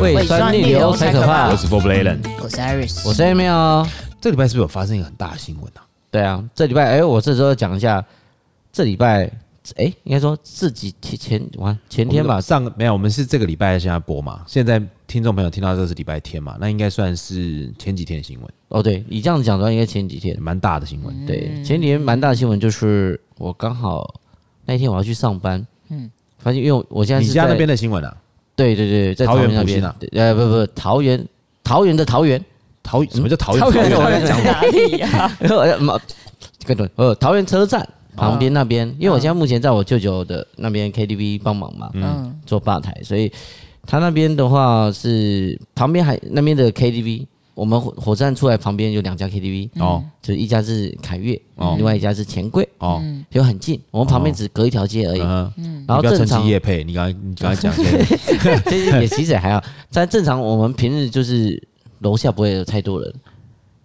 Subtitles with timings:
[0.00, 1.50] 胃酸逆流才可怕。
[1.50, 3.86] 我是 For Blayden，我是 Iris，我是 Emil。
[4.18, 5.84] 这礼拜是不是有发生一个很大的新闻啊？
[6.10, 8.02] 对啊，这礼拜哎，我这时候讲一下，
[8.72, 9.30] 这礼拜
[9.76, 14.42] 哎，应该说自己前前完前天吧，上没有，我们是这个礼拜现在播嘛。
[14.46, 18.48] 现在听众朋友听到这是礼拜天嘛，那应该算是前几天的新闻。
[18.68, 21.26] 哦，对，你这样讲的话，应该前几天蛮大的新闻。
[21.26, 24.14] 对，前几天蛮大的新闻就是我刚好
[24.64, 28.16] 那一天我要去上班，嗯，发现因为我现在是你家那边的新闻啊。
[28.60, 29.82] 对对对，在桃园那边。
[29.84, 31.26] 啊，呃不不，桃园
[31.64, 32.42] 桃园的桃园。
[32.82, 33.60] 桃什么叫桃园？
[33.60, 35.30] 桃园我在讲哪里呀？
[36.66, 43.30] 跟着呃桃园车站旁边那边，因为我现在目前在我舅舅的那边 KTV 帮忙嘛，嗯，做吧台，所以
[43.86, 47.26] 他那边的话是旁边还那边的 KTV。
[47.60, 55.20] 我们火火车站出来旁边有两家 KTV 哦，就是一家是凯悦，哦，另外一家是钱柜哦，就很近，我们旁边只隔一条街而已。
[55.20, 57.70] 嗯，然后正常夜配，你刚才你刚才讲，
[58.64, 59.62] 其实也其实也还好。
[59.90, 61.62] 在正常我们平日就是
[61.98, 63.14] 楼下不会有太多人，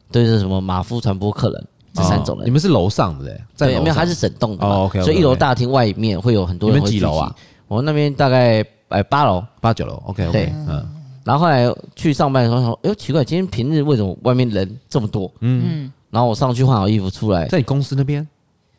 [0.09, 2.47] 对是什么马夫传播客人这三种人。
[2.47, 6.79] 你们是楼上的在没有，它是整栋的嘛，所以一楼大厅外面会有很多人。
[6.79, 7.35] 你们几楼啊？
[7.67, 10.94] 我们那边大概哎八楼八九楼，OK OK，嗯。
[11.25, 15.29] 然后后来去上班的时候说，哎呦奇怪，今天平日为什么外面人这么多？
[15.41, 18.25] 嗯，然后我上去换好衣服出来，在你公司那边？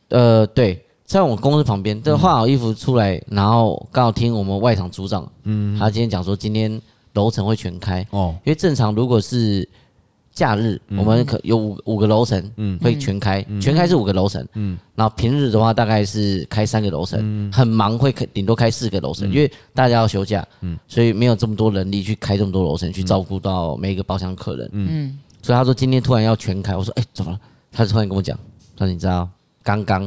[0.08, 2.00] 呃，对，在我公司旁边。
[2.02, 6.80] 这换好衣服出来，然后刚好听我们外场组长，嗯，他今天讲说今天
[7.12, 9.68] 楼层会全开哦，因为正常如果是。
[10.36, 27.40] 假日我们可有五五个楼层，嗯，会全开，全开是五个楼层，嗯，然后平日的话大概是开三个楼层，很忙会开顶多开四个楼层，因为大家要休假，嗯，所以没有这么多人力去开这么多楼层去照顾到每一个包厢客人，嗯，所以他说今天突然要全开，我说哎怎么了？
[27.72, 28.38] 他就突然跟我讲，
[28.76, 29.26] 他说你知道
[29.62, 30.02] 刚刚，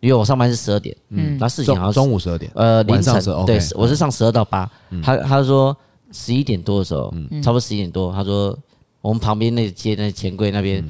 [0.00, 4.68] 因为我上班是十二点，嗯，然后事情好像中午十二点，呃凌晨，对，我是上十二到八，
[5.00, 5.76] 他他说
[6.10, 8.58] 十一点多的时候，差不多十一点多，他说。
[9.00, 10.84] 我们旁边那街那钱柜那边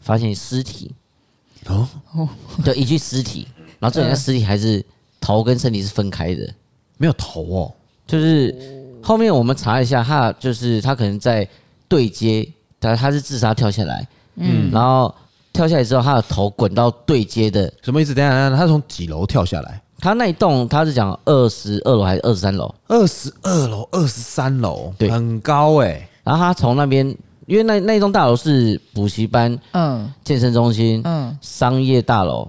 [0.00, 0.94] 发现尸体
[1.66, 1.88] 哦，
[2.64, 3.46] 对，一具尸体，
[3.78, 4.84] 然后这人家尸体还是
[5.20, 6.54] 头跟身体是分开的，
[6.98, 7.72] 没有头哦，
[8.06, 8.54] 就是
[9.02, 11.48] 后面我们查一下，他就是他可能在
[11.88, 12.48] 对接，
[12.80, 15.12] 他他是自杀跳下来，嗯，然后
[15.52, 18.14] 跳下来之后，他的头滚到对接的，什么意思？
[18.14, 19.82] 等下等下，他从几楼跳下来？
[19.98, 22.74] 他那一栋他是讲二十二楼还是二十三楼？
[22.88, 26.08] 二十二楼、二十三楼，对，很高哎。
[26.24, 27.16] 然后他从那边。
[27.46, 32.48] 因为那那栋大楼是补习班、嗯，健身中心、嗯，商业大楼，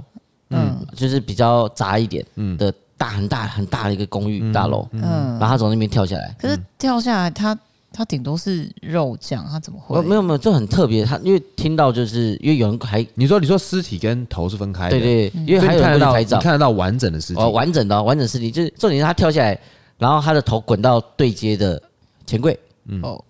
[0.50, 2.26] 嗯，就是比较杂一点
[2.58, 5.02] 的大很大很大的一个公寓大楼，嗯，
[5.40, 7.58] 然后他从那边跳下来，可是跳下来他
[7.92, 10.02] 他顶多是肉酱，他怎么会？
[10.02, 11.06] 没有没有，就很特别。
[11.06, 19.60] 他因为听到就是因为有人还你说你说尸体跟头是分开的，对对，因为还有人拍照，看得到完整的尸体，哦，完整的完整尸体，就是重点是他跳下来，
[19.98, 21.80] 然后他的头滚到对接的
[22.26, 22.58] 钱柜，
[22.88, 23.02] 嗯。
[23.02, 23.24] 哦。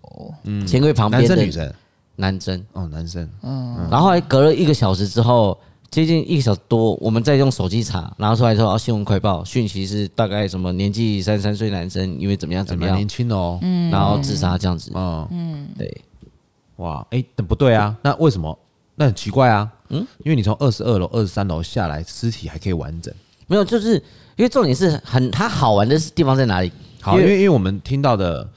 [0.43, 1.73] 嗯，钱柜旁边的男生女生，
[2.17, 2.65] 男生。
[2.73, 5.57] 哦，男生，嗯，然后还隔了一个小时之后，
[5.89, 15.27] 接近一个小时多，我们再用手机查，拿出来之后，新闻快报讯息是大概什么年纪三十三岁男生，因为怎么样怎么样，年轻哦，嗯，然后自杀这样子，嗯。
[15.31, 16.01] 嗯，对，
[16.75, 18.55] 哇，哎，不对啊，那为什么？
[18.95, 23.11] 那很奇怪啊，嗯，因为你从二十二楼、二十三楼下来，尸体还可以完整，
[23.47, 23.95] 没有，就是
[24.35, 26.71] 因为重点是很它好玩的地方在哪里？
[27.01, 28.47] 好，因为因为我们听到的。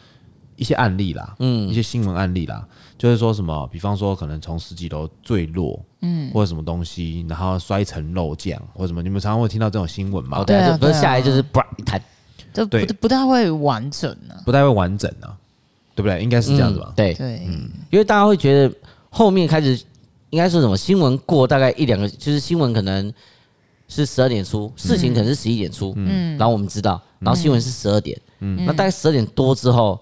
[0.57, 2.67] 一些案例啦，嗯，一些新闻案例啦，
[2.99, 10.43] 就是说什么，比方说可能从十几楼坠落，嗯，或者什么东西，然后摔成肉酱，或者什么，你们常常会听到这种新闻嘛？
[10.45, 12.03] 对啊，不是下来就是啪一弹，
[12.55, 15.29] 就不不太会完整呢，不太会完整呢，
[15.95, 16.23] 对不对？
[16.23, 16.91] 应该是这样子吧？
[16.97, 17.13] 对。
[17.13, 18.75] 对，嗯，因为大家会觉得
[19.11, 19.79] 后面开始
[20.31, 23.13] 应该说什么新闻过大概一两个，就是新闻可能
[23.89, 30.01] 是十二点出，事情可能是十一点出，嗯，然后我们知道，然后新闻是十二点，嗯，那大概十二点多之后。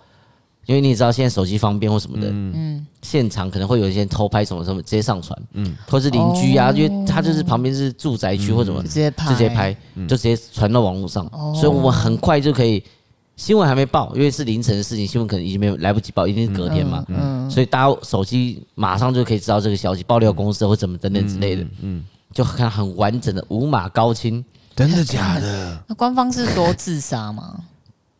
[0.66, 9.76] 因为你也知道现在手机方便或什么的，嗯，现场可能会有一些偷拍什么什么直接上传，嗯，或是邻居啊，因为他就是旁边是住宅区或什么，直接拍，直接拍，
[10.08, 12.82] 就直接传到网络上，所以我们很快就可以，
[13.36, 24.44] 新闻还没报，因为是凌晨的事情，新闻可能已经没有来不及报，一定是隔天嘛，嗯，所以大家手机马上就可以知道这个消息，爆料公司或怎么等等之类的，嗯，就看很完整的五马高清，
[24.74, 25.82] 真的假的？
[25.88, 27.54] 那官方是说自杀吗？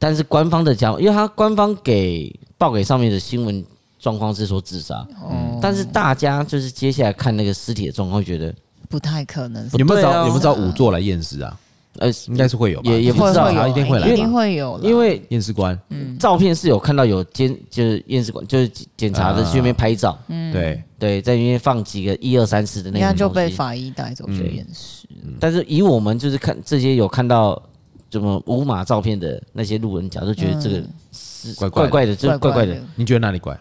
[0.05, 3.65] 但是官方的讲，因为他官方给报给上面的新闻
[3.99, 8.55] 状况是说自杀，嗯，但是大家就是接下来看那个尸体的状况，会觉得
[8.91, 9.67] 不太可能。
[9.79, 11.59] 有没有找有没有找仵作来验尸啊？
[12.01, 25.09] 呃，应该是会有吧，也也不知道，他一定会来，一定会有，因为验尸官，嗯，照片是有看到有监，就是验尸官，就是检查的去那边拍照，嗯，对对，在那边放几个一二三四的那个，应该就被法医带走去验尸。
[25.41, 27.63] 但是以我们就是看这些有看到。
[28.15, 30.81] 怎么无码照片的那些路人甲，就觉得这个
[31.11, 32.81] 是怪怪的怪怪的，就是怪怪的。
[32.95, 33.61] 你觉得哪里怪？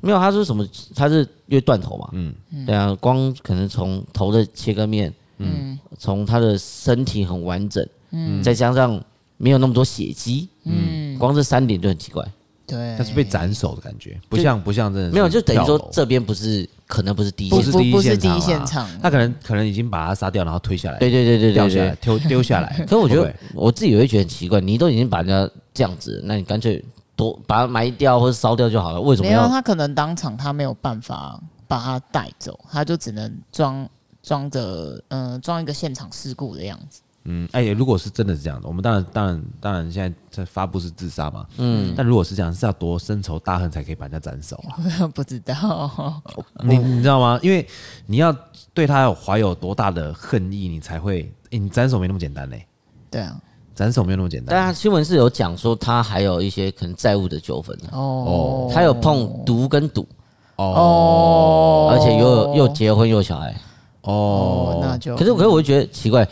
[0.00, 0.64] 没有，他说什么？
[0.94, 2.08] 他是因为断头嘛？
[2.12, 2.32] 嗯，
[2.64, 9.02] 对啊，光可能从头的切割面，嗯，从他的身体很完整，嗯，再加上
[9.36, 12.24] 没有那么多血迹，嗯，光这三点就很奇怪。
[12.64, 15.10] 对，他是被斩首的感觉，不像不像真的。
[15.10, 20.98] 没有，就等于说这边不是，可能不是第一，不是第一现场，他可能可能已经把他杀掉，然后推下来。
[20.98, 22.76] 对对对对对，掉下来，丢丢下来。
[22.88, 26.82] 可是我觉得我自己也会觉得很奇怪，你都已经把人家这样子，那你干脆
[27.14, 29.00] 多把它埋掉或者烧掉就好了。
[29.00, 29.28] 为什么？
[29.28, 33.86] 没有，他可能当场他没有办法把他带走，他就只能装
[34.22, 37.02] 装着，嗯，装一个现场事故的样子。
[37.30, 44.80] 嗯，哎、欸，如果是真的是这样的，我们当然当然当然现在在发布是自杀嘛，嗯，但如果是这样，是要多深仇大恨才可以把人家斩首啊？
[45.14, 46.22] 不知道，
[46.64, 47.38] 你你知道吗？
[47.42, 47.66] 因为
[48.06, 48.34] 你要
[48.72, 52.66] 对他有怀有多大的恨意，你才会，欸、你斩首没那么简单嘞。
[53.10, 53.36] 对啊，
[53.74, 54.56] 斩首没有那么简单。
[54.56, 60.08] 但他新闻是有讲说他还有一些可能债务的纠纷的哦，他有碰毒跟赌
[60.56, 63.54] 哦，而且又又结婚又小孩
[64.02, 66.26] 哦，那就可是可是我就觉得奇怪。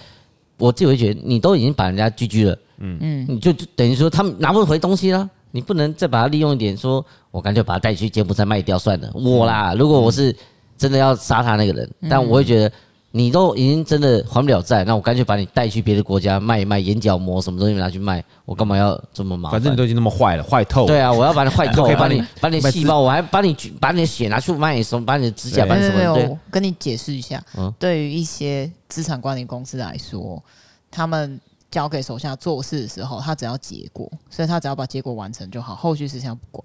[0.58, 9.11] 我自己会觉得，你都已经把人家拒拒了，嗯嗯，你就等于说他们拿不回东西了，你不能再把它利用一点，说我干脆把它带去柬埔寨卖掉算了。
[9.14, 10.35] 我啦，如果我是
[10.76, 12.73] 真的要杀他那个人，但我会觉得。
[13.16, 19.58] 你都已经真的还不了债，那我干脆把你带去别的国家卖一卖眼角膜什么东西拿去卖，我干嘛要这么麻烦？
[19.58, 20.86] 反正你都已经那么坏了，坏透了。
[20.86, 26.38] 对啊，我要把你坏透， 可以把你把你细胞，我还把你把你的血拿去卖什么，把你的指甲把什么？
[26.50, 27.42] 跟你解释一下，
[27.78, 30.42] 对于一些资产管理公司来说，
[30.90, 31.40] 他们
[31.70, 36.64] 交给手下做事的时候，他只要结果，所以他只要把结果完成就好，后续事情不管。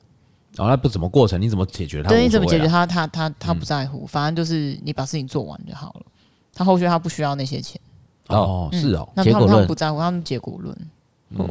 [0.58, 2.10] 哦，那不怎么过程，你怎么解决他？
[2.10, 2.86] 对，你怎么解决他？
[2.86, 6.02] 他他他不在乎，反正就是你把事情做完就好了。
[6.54, 7.80] 他后续他不需要那些钱
[8.28, 10.76] 哦，是哦，那他们他们不在乎，他们结果论。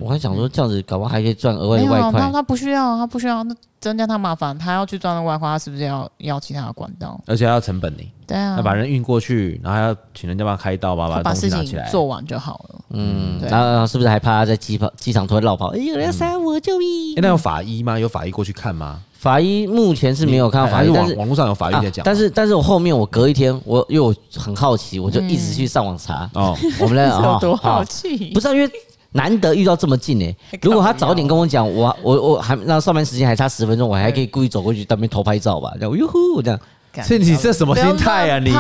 [0.03, 2.21] 我还想说这样子搞不好还可以赚额外的外快。
[2.21, 7.19] 他他不需要，他不需要，那增加他麻烦，他要去赚那外快，他是不是要要其他的管道？
[7.27, 8.03] 而且要成本呢？
[8.27, 12.81] 对啊，要把人运过去，然后还要请人家帮他开刀，把把东西拿起来做完就好了。
[12.91, 15.69] 嗯，然后是不是还怕他在机跑机场突然落跑？
[15.69, 17.15] 哎，有人要杀我，救命！
[17.17, 17.99] 那有法医吗？
[17.99, 19.03] 有法医过去看吗？
[19.21, 22.03] 法医目前是没有看到法医，但是网络上有法医在讲。
[22.03, 26.29] 但是，但是我后面我隔一天，我因为我很好奇，我就一直去上网查。
[26.33, 28.31] 哦， 我们来 有多好奇？
[28.33, 28.71] 不是因为
[29.13, 30.35] 难得遇到这么近诶。
[30.63, 35.71] 如果他早点跟我讲，我我我还那上班时间还差十分钟，我还可以故意走过去当面偷拍照吧？
[35.79, 36.59] 这样哟呼这样。
[37.05, 38.39] 所以你这什么心态啊？
[38.39, 38.51] 你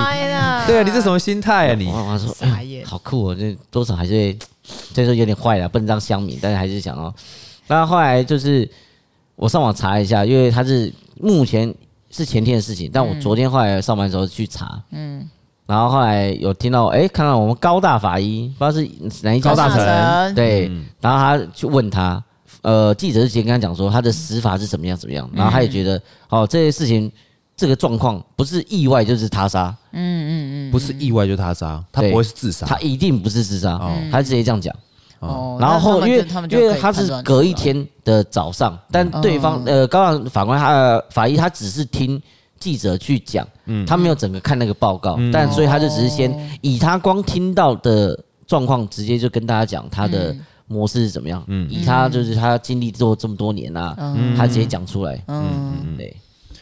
[0.67, 1.75] 对啊，你这什么心态啊？
[1.75, 2.37] 你我说
[2.85, 4.37] 好酷哦，这多少还是
[4.93, 7.15] 虽然说有点坏了，不能当乡民，但是还是想哦。
[7.67, 8.69] 那后来就是。
[9.41, 11.75] 我上网查一下，因为他是目前
[12.11, 15.27] 是前天的事情，但我昨天后来上班的时候去查，嗯，
[15.65, 18.87] 然后后来有听到，哎，看到我们高大法医，不知道是
[19.23, 20.71] 哪一家高大成，对，
[21.01, 22.23] 然后他去问他，
[22.61, 27.11] 呃，记者之前跟他讲说他的死法是怎么样怎么样，然后他也觉得，哦，这些事情
[27.57, 33.81] 这个状况不是意外就是他杀，嗯嗯嗯，不是意外就是他杀，他不会是自杀，他一定不是自杀，
[34.13, 34.75] 他直接这样讲。
[35.21, 42.21] 哦，然后因为因为他是隔一天的早上，但对方呃，高大法官他的法医他只是听
[42.59, 50.35] 记者去讲，嗯，他没有整个看那个报告，但所以他就只是先以他光听到的状况，直接就跟大家讲他的
[50.67, 53.95] 模式是怎么样，嗯，以他就是他经历做这么多年啊，
[54.35, 55.75] 他直接讲出来，嗯。
[55.85, 56.17] 嗯对，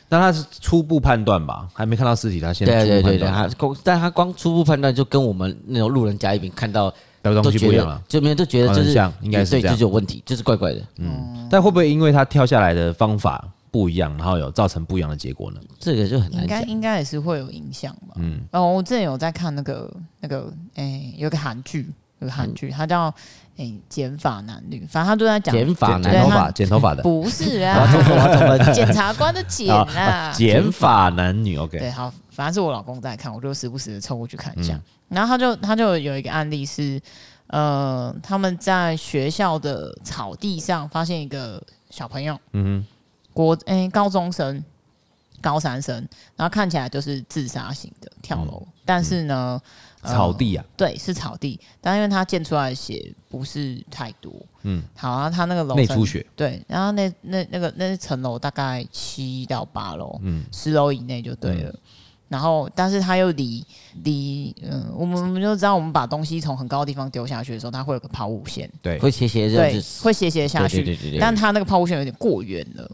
[0.09, 6.93] 那他是初步判断吧，还没看到尸体，他先对对对对，他光但他光初步判断就跟我们那种路人甲乙丙看到。
[7.23, 10.83] 都觉得就没有，就觉得就是像应该是这样，就是有问题，就是怪怪的。
[10.99, 15.61] 嗯，但会不会因为他跳下来的方法不一样，然后有造成不一样的结果呢？
[15.79, 16.61] 这个就很难讲。
[16.61, 18.15] 应该应该也是会有影响吧。
[18.17, 23.13] 嗯，哦，我之前有在看那个那个，哎，有个韩剧，有个韩剧，它叫
[23.59, 27.85] 哎剪发男女，反正他都在讲剪发男头发剪头发的，不是啊，
[28.73, 31.59] 检察官的剪啊， 剪发男女。
[31.59, 34.81] OK，对，好，反正是我老公在看，我就时不时的凑过去看一下。
[35.09, 37.01] 然后他就他就有一个案例是，
[37.49, 41.61] 呃，他们在学校的草地上发现一个
[41.91, 42.87] 小朋友，嗯哼，
[43.33, 44.63] 国哎、欸、高中生，
[45.41, 45.97] 高三生，
[46.37, 49.61] 然后看起来就是自杀型的跳楼，嗯、但是呢，
[50.13, 61.71] 草地啊，对，是草地，但因为它溅出来的血不是太多，嗯，好，然后他那个楼层内出血，对，然后那那那个那层楼大概七到八楼，嗯，十楼以内就对了。
[61.71, 61.79] 嗯
[62.29, 63.65] 然后，但是它又离
[64.05, 71.19] 离，嗯，我们我们就知道，我们把东西从很高的地方丢下去的时候，它会有个抛物线，对，会斜斜，对，会斜斜下去，对对对对。
[71.19, 72.91] 但它那个抛物线有点过远了，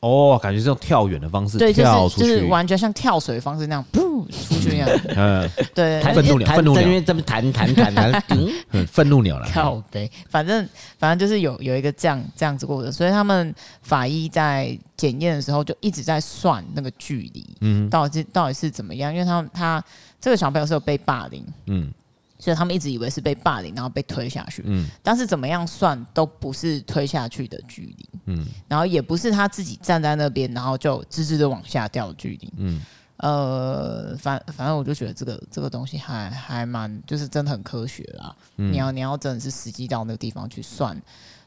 [0.00, 4.88] 哦，感觉是用跳远的方式对，跳出去，就是完全像跳水的方式那样，噗出去那样。
[5.16, 8.22] 嗯，对，愤怒鸟，愤怒鸟，因为这边弹弹弹，
[8.72, 9.48] 嗯，愤怒鸟了。
[9.52, 19.12] 靠北，反正反正就是有有一个这样这样子过的，所以他们法医在检验的时候就一直在算那个距离，嗯，到底是到底是怎么样？
[19.12, 19.84] 因为他他
[20.20, 21.92] 这个小朋友是有被霸凌，嗯。
[22.38, 24.62] 所以他们一直以为是被霸凌，然后被推下去。
[24.64, 28.08] 嗯，但是怎么样算都不是推下去的距离。
[28.26, 32.52] 嗯，然后也不是他自己站在那边，然后就直直的往下掉的距离。
[32.58, 32.80] 嗯，
[33.16, 38.32] 呃，反反正我就觉得这个这个东西还还蛮，就是真的很科学啦。
[38.56, 40.96] 嗯，你要你要真的是实际到那个地方去算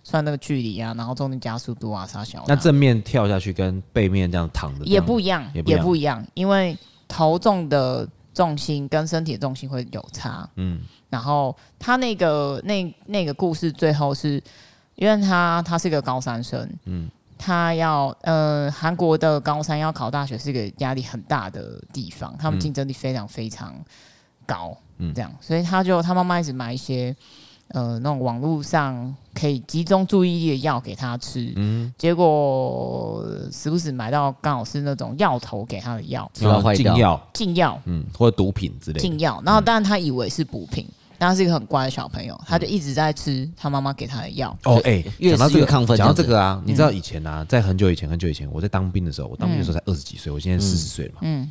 [0.04, 2.44] 算那个距离啊，然后中间加速度啊啥小。
[2.48, 8.06] 那正面跳下去跟背面这样躺的也不一样，也不一样，也不一样，因为头重的。
[8.34, 14.42] 重心跟身体的重心会有差，嗯，然后他那个那那个故事最后是，
[14.96, 23.76] 因为他他是一个高三生，嗯，他要呃韩国的高三要考大学是一个压力很大的地方，他们竞争力非常非常
[24.46, 27.16] 高，嗯，这样，所以他就他妈妈一直买一些。
[27.74, 36.48] 呃，那种网络上可以集中注意力的药给他吃，嗯，结果时不时买到刚好是那种药头给他的药，禁
[36.96, 39.00] 药，禁药，嗯，或者毒品之类的。
[39.00, 39.42] 禁药。
[39.46, 40.86] 然后当然他以为是补品，
[41.18, 44.58] 但他是一个很乖的小朋友，他就一直在吃他妈妈给他的药。
[44.64, 51.50] 哦，哎，讲到这个亢奋，讲到这个啊，你知道以前啊，在很久以前很久以前，我在当兵的时候，我当兵的时候才二十几岁，我现在四十岁了嘛，嗯，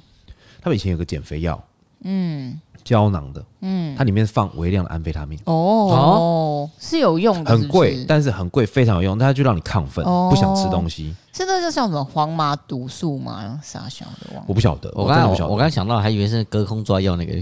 [0.61, 1.63] 他们以前有个减肥药，
[2.05, 2.61] 嗯。
[2.83, 5.55] 胶囊的，嗯，它里面放微量的安非他命，哦。
[5.55, 11.15] 哦，是有用的，很贵，但是很贵，非常有用，但它就让你亢奋，不想吃东西。
[11.35, 13.61] 是那就像什么黄麻毒素吗？
[13.63, 14.43] 傻小的忘？
[14.49, 17.35] 我不晓得，我刚才我刚才想到，还以为是隔空抓药那个，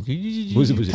[0.52, 0.90] 不 是不是，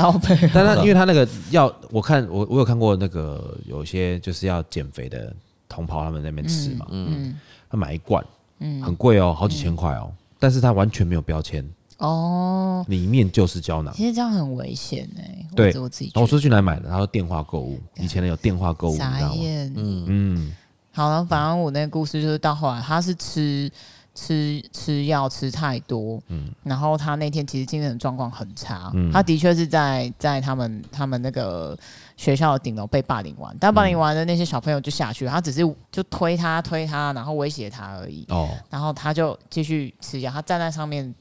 [0.53, 5.33] 但他因为他那个药，我看我我有看过那个有些就是要减肥的
[5.69, 7.33] 同袍他们在那边吃嘛，嗯，
[7.71, 8.23] 他买一罐，
[8.59, 11.65] 嗯，很贵哦，好几千块哦，但是他完全没有标签。
[12.03, 15.45] 哦，里面就是胶囊，其实这样很危险哎。
[15.55, 16.89] 对，我自己，我说去哪买的？
[16.89, 18.97] 他说电话购物，以前呢有电话购物。
[18.99, 19.73] 嗯
[20.07, 20.53] 嗯，
[20.91, 23.71] 好了，反正我那个故事就是到后来，他是吃
[24.13, 31.77] 吃吃药吃太多，嗯，然后他那天其实精神状况很差，嗯，他的确是在在他们他们那个
[32.17, 38.25] 学校的顶楼被霸凌完，但霸凌完的那些小朋友就下去了，他只是就推他推他，然后威胁他而已。
[38.27, 41.15] 哦，然后他就继续吃药，他站在上面。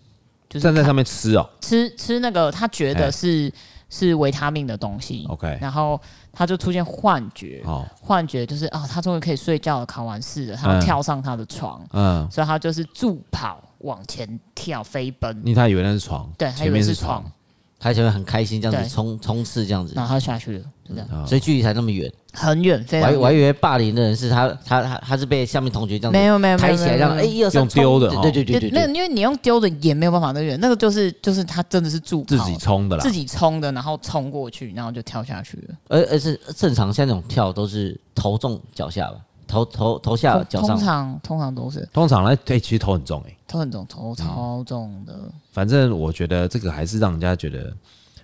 [0.60, 3.52] 站在上面吃哦，吃吃那个他觉得是
[3.88, 6.00] 是维他命的东西，OK，然后
[6.32, 17.22] 他就出现幻觉，哦，幻觉就是啊，他终于可以睡觉了，考完试了，他要跳上他的床，嗯，所以他就是助跑往前跳飞奔，因为他以为那是床，对，他以为是床，
[17.82, 22.10] 他就会很开心这样子冲冲刺这样子，然后他下去了，就这样，所以距离才那么远。
[22.32, 23.20] 很远，非常远。
[23.20, 35.74] 我还以为霸凌的人是他，他他他是被下面同学这样子没有没有抬起来，这样哎，用丢的，对对对对，那因为你用丢的也没有办法那远，那个就是就是他真的是助自己冲的啦，自己冲的，然后冲过去，然后就跳下去了。
[35.88, 39.16] 而而是正常像那种跳都是头重脚下吧，
[39.52, 40.76] 头头头下脚上。
[40.76, 41.86] 通常通常都是。
[41.92, 45.14] 通常来，对，其实头很重哎，头很重，头超重的。
[45.52, 47.72] 反正我觉得这个还是让人家觉得。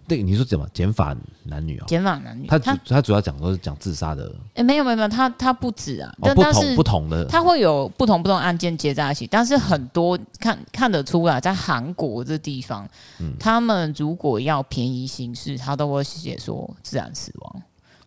[0.08, 1.85] 对，你说怎么减法男女啊？
[1.87, 4.25] 减法男女，他主他主要讲都是讲自杀的。
[4.54, 12.88] 哎、欸，没有没有没有，他他不止啊，哦、但是不同的，他会有不同不同案件接在一起，但是很多看看得出来，在韩国这地方，
[13.20, 17.61] 嗯、他们如果要便宜行事，他都会写说自然死亡、哦、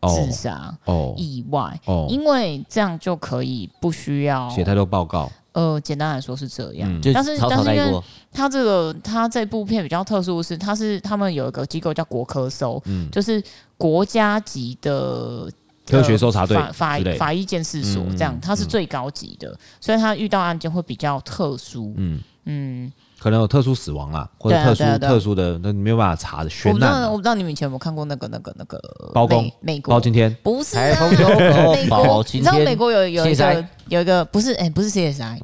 [0.07, 5.31] 自杀、哦、意外，哦、因为这样就可以不需要写太多报告。
[5.53, 13.43] 呃，简单来说是这样，嗯、但是但是因为他这个他这部片比较特殊的是，他是他们有一个机构叫国科搜，嗯，就是
[13.77, 15.51] 国家级的
[15.85, 22.21] 科学搜查队法法法医鉴识所，这样他是最高级的，嗯、所以他遇到案件会比较特殊，嗯。
[22.45, 22.91] 嗯。
[23.21, 26.73] 嗯可能有特殊死亡啦，或者特殊特殊的，那你没有办法查的悬案。
[26.73, 28.81] 我不知道，我不知道你们以前有没有看过那个那个那个
[29.13, 29.51] 包公？
[29.59, 29.93] 美国。
[29.93, 30.35] 包青天？
[30.41, 30.99] 不是啊，
[31.75, 35.39] 美国，你知道美国有有一个有一个不是哎，不是 CSI。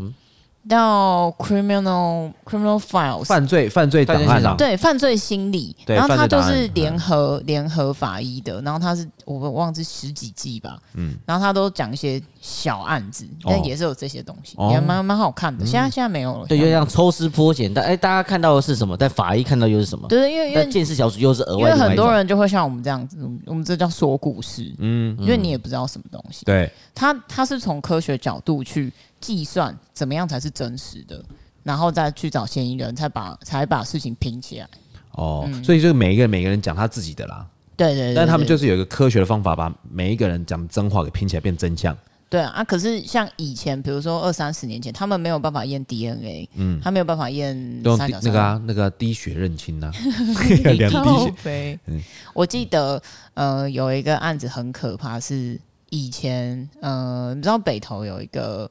[0.67, 15.65] 叫 criminal criminal files 犯罪犯罪档案，对犯罪心理，然后他就是联合联合法医的，然后他是我忘记十几季吧，嗯，然后他都讲一些小案子，但也是有这些东西，也蛮蛮好看的。
[15.65, 18.95] 现在现在没有了，对，就像抽丝剥茧，但哎，大家看到的是什么？
[18.95, 20.07] 但法医看到又是什么？
[20.07, 28.93] 对，因为因为鉴识小组又是额外，因为很多人就会像我们这样子，我们这叫说故事，嗯，因为你也不知道什么东西，对，他他是从科学角度去。
[29.19, 31.19] 计算怎么样才是真实的，
[31.63, 34.67] 然后再去找嫌疑人，才把才把事情拼起来。
[35.13, 37.43] 哦，嗯、所以就是每一个人每个人讲他自己的啦。
[37.75, 38.13] 对对，对。
[38.13, 41.97] 但他们就是有一个科学的方法，把每一个人讲的真话给拼起来变真相。
[42.29, 47.55] 对啊，可是像以前，比如说二三十年前，他们没有办法验 DNA，嗯，他没有办法验
[47.97, 49.89] 三角那个啊，那个滴血认亲呐，
[50.77, 51.79] 两滴血。
[51.85, 52.01] 嗯，
[52.33, 53.01] 我记得
[53.33, 55.57] 呃有一个案子很可怕，是
[55.89, 58.69] 以前呃你知道北投有一个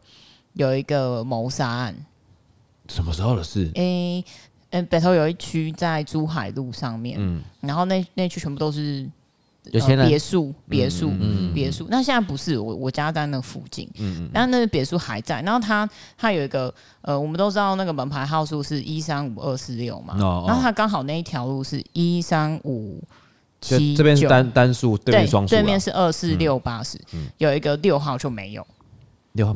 [0.52, 1.94] 有一个谋杀案，
[2.88, 3.70] 什么时候的事？
[3.74, 4.22] 诶，
[4.68, 9.08] 嗯，北头有一区在珠海路上面，嗯，然后那那区全部都是。
[9.72, 11.12] 有钱人别墅，别墅，
[11.54, 11.86] 别墅。
[11.90, 13.88] 那现在不是我，我家在那附近。
[13.98, 14.30] 嗯嗯。
[14.32, 15.40] 然后那个别墅还在。
[15.42, 20.16] 然后他他有一个呃，我们都知道那个门牌号数是一三五二四六嘛。
[20.20, 20.44] 哦。
[20.46, 23.02] 然后他刚好那一条路是一三五
[23.60, 23.98] 七九。
[23.98, 25.54] 这边是单单数，对面双数。
[25.54, 26.98] 对面是二四六八十。
[27.12, 27.26] 嗯。
[27.38, 28.66] 有一个六号就没有。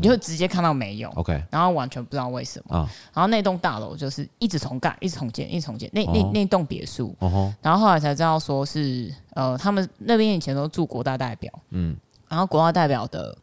[0.00, 5.88] 你就直接看到没有，OK，然后完全不知道为什么，然后那栋大楼就是一直重盖，一直重建，一直重建。
[5.92, 7.16] 那那那栋别墅，
[7.62, 11.96] 然后后来才知道说是呃，他们那边以前都住国大代表，嗯，
[12.28, 13.36] 然后国大代表的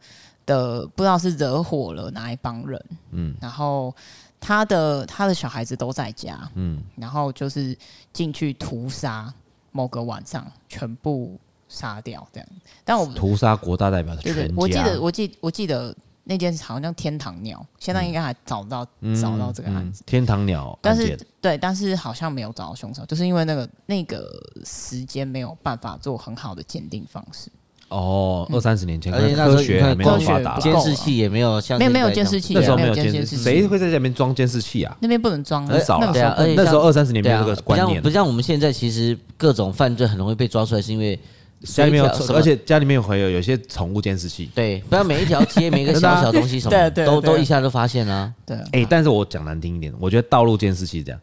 [0.46, 3.94] 的不知道是惹火了哪一帮人，嗯，然后
[4.38, 7.76] 他的他的小孩子都在家，嗯，然后就是
[8.12, 9.32] 进去屠杀，
[9.72, 11.36] 某个晚上全部
[11.68, 12.48] 杀掉这样。
[12.84, 15.94] 但我屠杀国大代表的全家，我记得我记我记得。
[16.30, 20.02] 那件事好像天堂鸟，现在应该还找不到、嗯、找到这个案子。
[20.04, 24.28] 天堂鸟，但是对，但是好像没有找到凶手，就是因为那个那个
[24.62, 27.50] 时间没有办法做很好的鉴定方式。
[27.88, 34.94] 哦，二三十年前，而且科学还没有发达，监视器也没有像没有没有监视器，那时候没有监视器，谁会在这边装监视器啊？
[35.00, 35.98] 那边不能装，很少。
[35.98, 41.18] 那时候那时候二三十年没有这个观念，不像我们现在，其实各种犯罪很容易被抓出来，是因为。
[41.64, 44.48] 家里面有，而且家里面会有有些宠物监视器。
[44.54, 48.32] 对，不要每一条街每一个小小东西 什么，都都一下就发现了。
[48.46, 51.20] 对，哎，但是我讲难听一点，我觉得道路监视器这样，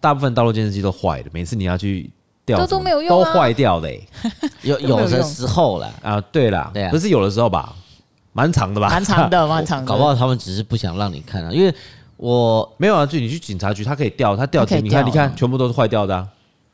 [0.00, 2.08] 大部分道路监视器都坏的，每次你要去
[2.46, 3.92] 调，都都没有用，都坏掉的。
[4.62, 7.74] 有有的时候啦，啊，对啦，不是有的时候吧，
[8.32, 9.86] 蛮长的吧，蛮长的， 蛮长的。
[9.86, 11.74] 搞不好他们只是不想让你看啊，因为
[12.16, 16.14] 我没有啊，就你去警察局，他可以调，他调，你看，你看，全部都是坏掉的。
[16.14, 16.28] 啊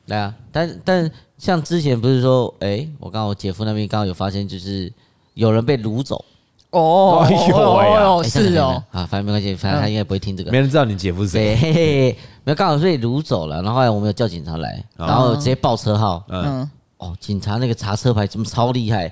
[0.06, 1.10] 对啊，但但。
[1.40, 4.92] 像之前不是说，哎、欸，我刚好我姐夫那边刚好有发现，就是
[5.32, 6.22] 有人被掳走。
[6.68, 10.52] 哦，哦，是哦，啊，反正没关系，反正他应该不会听这个。
[10.52, 11.56] 没人知道你姐夫是谁。
[11.56, 12.12] 嘿嘿，
[12.44, 16.22] 没有刚好被掳走了，然后后来我们有叫警察来，然后直接报车号。
[16.28, 19.10] 嗯，哦，警察那个查车牌怎么超厉害？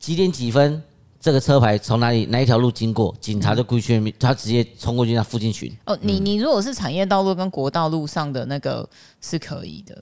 [0.00, 0.82] 几点几分？
[1.20, 3.14] 这个车牌从哪里哪一条路经过？
[3.20, 5.72] 警察就故意去，他直接冲过去那附近寻。
[5.86, 8.88] 哦，你你如果是产业道路跟国道路上的那个
[9.20, 9.96] 是可以的。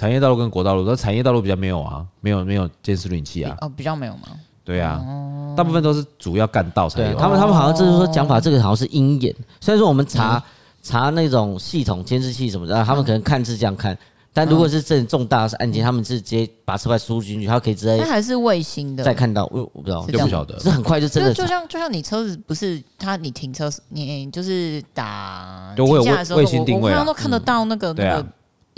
[0.00, 3.54] 产业道路跟国道路，那产业道路比较没有啊，没有没有监视录影器啊。
[3.60, 4.28] 哦，比较没有吗？
[4.64, 7.18] 对啊，哦、大部分都是主要干道才有。
[7.18, 9.34] 他们他们好像就是说讲法，这个好像是鹰眼。
[9.60, 10.42] 虽然说我们查、嗯、
[10.80, 13.94] 查那种系统监视器什么的，他们可能看是这样看，
[14.32, 17.96] 但如果是这种重大的案件，他们是直接把车牌输入进去，他可以直接。
[17.96, 19.04] 那还是卫星的。
[19.04, 20.58] 再看到，我我不知道，就不晓得。
[20.60, 21.42] 是很快就真的就。
[21.42, 28.26] 就像就像你车子不是他，你停车你就是打停下的时候，卫星定位、啊、我刚刚都看得到那个、嗯、那个。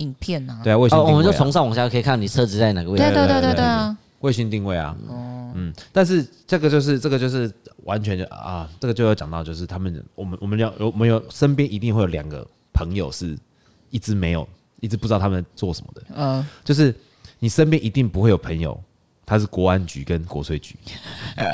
[0.03, 1.09] 影片啊，对啊，卫星定位、啊。
[1.09, 3.05] 哦，我们就从上往下可以看你车子在哪个位置。
[3.05, 7.53] 对对对对对啊，卫星定位啊，哦，嗯，但是这个就是这个就是
[7.85, 13.37] 完全就啊，这个就要讲到就是他们，我们我们要有我们有身边一定会有两个朋友是
[13.91, 14.49] 一直没有，
[14.81, 16.95] 一直不知道他们做什么的，嗯，就是
[17.41, 18.81] 你身边一定不会有朋友，
[19.27, 20.77] 他是国安局跟国税局，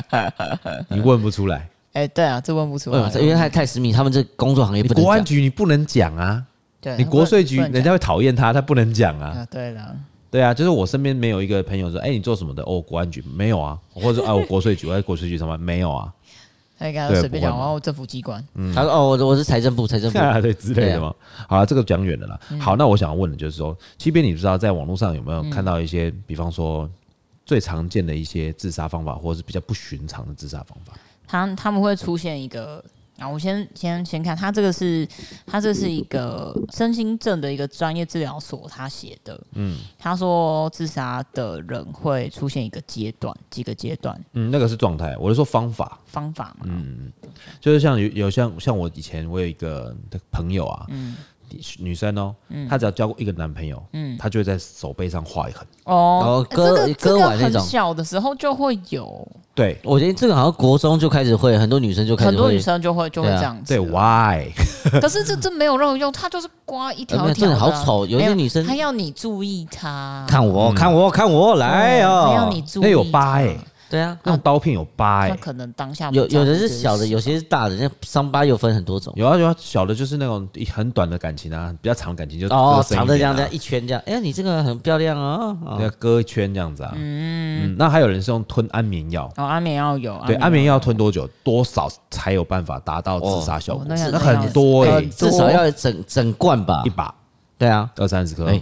[0.89, 6.45] 你问不出来，哎、欸，对啊，这问不出来，因为太太私密，他们这工作行业不能，国安局你不能讲啊。
[6.81, 9.47] 对你国税局，人家会讨厌他，他不能讲啊，啊。
[9.51, 9.95] 对了，
[10.31, 12.63] 对啊，就是我身边没有一个朋友说，哎、欸，你做什么的？
[12.63, 16.13] 哦，国安局没有啊，或者说啊，我国税局， 我在国税局上班没有啊。
[16.77, 18.41] 他应该随便讲，哦，政府机关。
[18.55, 21.07] 嗯，他说哦，我我是财政部，财政部 对之类的嘛。
[21.39, 22.39] 啊、好了，这个讲远了啦。
[22.51, 26.89] 嗯、好，那我想问的就是说，即便你知道在网络上有没有看到一些，嗯、比方说
[27.45, 30.93] 最常见的一些自杀方法，或者是比较不寻常的自杀方法？
[31.27, 32.81] 他他们会出现一个。
[33.19, 35.07] 啊，我先先先看，他这个是，
[35.45, 39.39] 他这是一个身心症的一个专业治疗所，他写的。
[39.53, 44.19] 嗯，他说自杀的人会出现一个阶段，几个阶段。
[44.33, 45.99] 嗯，那个是状态，我是说方法。
[46.05, 46.65] 方法嘛。
[46.65, 47.11] 嗯，
[47.59, 49.95] 就是像有有像像我以前我有一个
[50.31, 50.85] 朋友啊。
[50.89, 51.15] 嗯。
[51.79, 52.35] 女生哦，
[52.69, 57.61] 她只要交过一个男朋友，嗯，她就会在手背上画一痕哦，割割完那种。
[57.61, 63.73] 小的时候就会有，对，我觉得这个好像国中就开始会，很多女生就开始，很多女生就会就会这样子。
[63.73, 64.51] 对，Why？
[65.01, 68.05] 可是这这没有任何用，她就是刮一条一条的，好丑。
[68.05, 73.55] 有些女生她要你注意她，看我，看我，看我来哦，要你注意，那有疤哎，
[73.89, 79.11] 对啊，那种刀片有疤哎、他可能当下有有的是小的，有些是大的，那伤疤又分很多种。
[79.15, 85.57] 有啊有啊，小的就是那种一很短的感情啊，比较长的感情就哦割，深一点啊长的这样这样一圈这样，哎呀，你这个很漂亮哦。
[85.79, 86.93] 要哦割一圈这样子啊。
[86.95, 93.83] 嗯那还有人是用吞安眠药，哦，安眠药有，对，安眠药吞多久，多少才有办法达到自杀效果？
[93.83, 96.89] 哦那很多哎、很至少要整整罐吧一？
[96.89, 97.13] 把
[97.57, 98.45] 对啊，二三十颗。
[98.45, 98.61] 哎，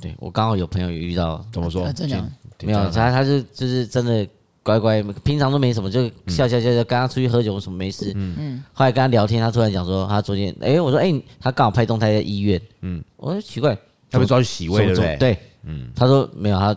[0.00, 1.92] 对我刚好有朋友也遇到，怎么说呃？
[1.92, 2.22] 真的
[2.62, 4.26] 没有他他就就是真的
[4.68, 8.12] 乖乖，平常都没什么，就笑笑笑笑，跟他出去喝酒什么没事。
[8.14, 8.64] 嗯嗯。
[8.72, 12.60] 后来跟他聊天，他突然讲说他昨天，哎，我说哎，他刚好拍动态在医院。
[12.82, 13.02] 嗯。
[13.16, 13.76] 我说奇怪，
[14.10, 15.16] 他被抓去洗胃，对不对？
[15.16, 15.90] 对，嗯。
[15.96, 16.76] 他说没有，他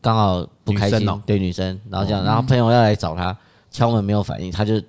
[0.00, 3.36] 刚好不开心对女生，然后这样，然后朋友要来找他，
[3.70, 4.80] 敲门没有反应，他就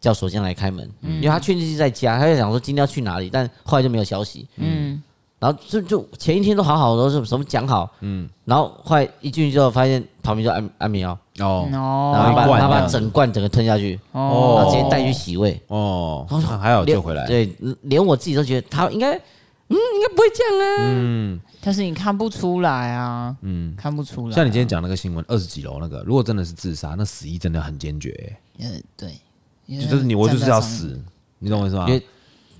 [0.00, 4.48] 叫锁匠来开门，因为他确定是在家，他就想说今天要去哪里，但后来就没有消息。
[4.56, 5.02] 嗯，
[5.38, 11.12] 然后就就前一天都好好的，什么什么讲好，嗯，然后后来一进去之后，发现旁边就安安眠药，
[11.46, 11.68] 哦。
[11.70, 16.26] 然哦后把他把整罐整个吞下去，然哦后直接带去洗胃，哦，
[16.60, 17.26] 还好救回来。
[17.26, 24.34] 对，连我自己都觉得他应该，嗯，应该不会这样啊，嗯，但是你看不出来啊，嗯，看不出来啊。
[24.34, 28.10] 像你今天讲那个新闻，二十几楼那个，如果真的是自杀，那死意真的很坚决、
[28.58, 31.00] 欸，呃，对，就是你我就是要死，
[31.38, 31.84] 你懂我意思吗？
[31.86, 32.02] 因为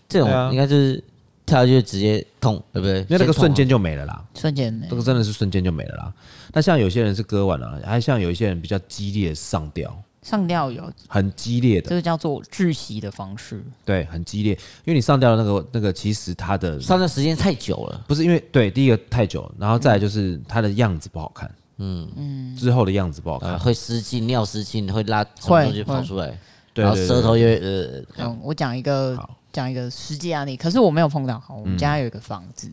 [0.09, 1.03] 这种应该就是
[1.49, 3.01] 跳下去直接痛，对不对？
[3.01, 6.13] 因为那个瞬间就没了啦，瞬间没这个真的是瞬间就没了啦。
[6.53, 14.53] 那像有些人是割完了，还像有一些人比较激烈的上吊，上吊有很激烈的，这个叫做窒息的方式，对，很激烈。
[14.85, 22.09] 因为你上吊的那个那个，其实他的上的时间太久了，不是因为对第一个太久了，然后再来就是他的样子不好看，嗯。
[22.17, 23.51] 嗯，之后的样子不好看。
[23.51, 26.37] 呃，，会失禁、尿失禁，会拉什么东西跑出来，
[26.75, 31.39] 对然后舌头又会呃，嗯，我讲一个好讲一个实际案例，可是我没有碰到。
[31.41, 32.71] 好，我们家有一个房子，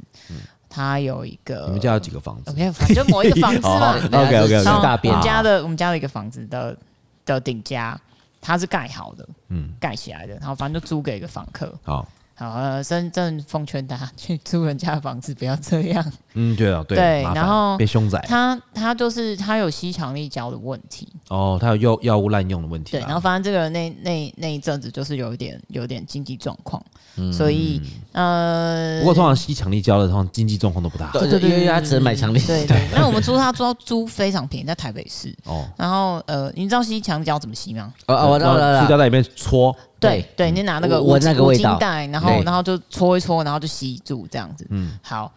[0.69, 6.77] 它有一个，你们家有几个房子？OK，反正某一个房子嘛， 哦 OK，OK，OK 然后大便我们家的我们家的一个房子的
[7.25, 7.99] 的顶家，
[8.41, 11.73] 它是盖好的，嗯，盖起来的，然后反正就租给一个房客。
[11.83, 12.05] 好，
[12.37, 16.05] 好，呃，深圳奉劝大家去租人家的房子，不要这样。
[16.33, 26.83] 嗯，对啊，对，对然后被凶宅他他就是他有吸强力胶的问题，哦，他有药药物滥用的问题对，啊，然后反正这个人那那那一阵子就是有一点有点经济状况，
[27.15, 27.31] 嗯。
[27.31, 31.09] 所以呃，不过通常吸强力胶的，通常经济状况都不大。
[31.11, 31.29] 对。
[31.29, 35.33] 对对，因为他只能买强力，对对，那我们租他租到租非常便宜，在台北市。
[35.45, 37.93] 哦，然后呃，你知道吸强力胶怎么吸吗？
[38.07, 44.65] 哦哦，我知道了，塑胶袋里面搓，对对，你拿那个闻那个五味道袋，然后然后就搓一搓，然后就吸住这样子。
[44.69, 45.31] 嗯，好，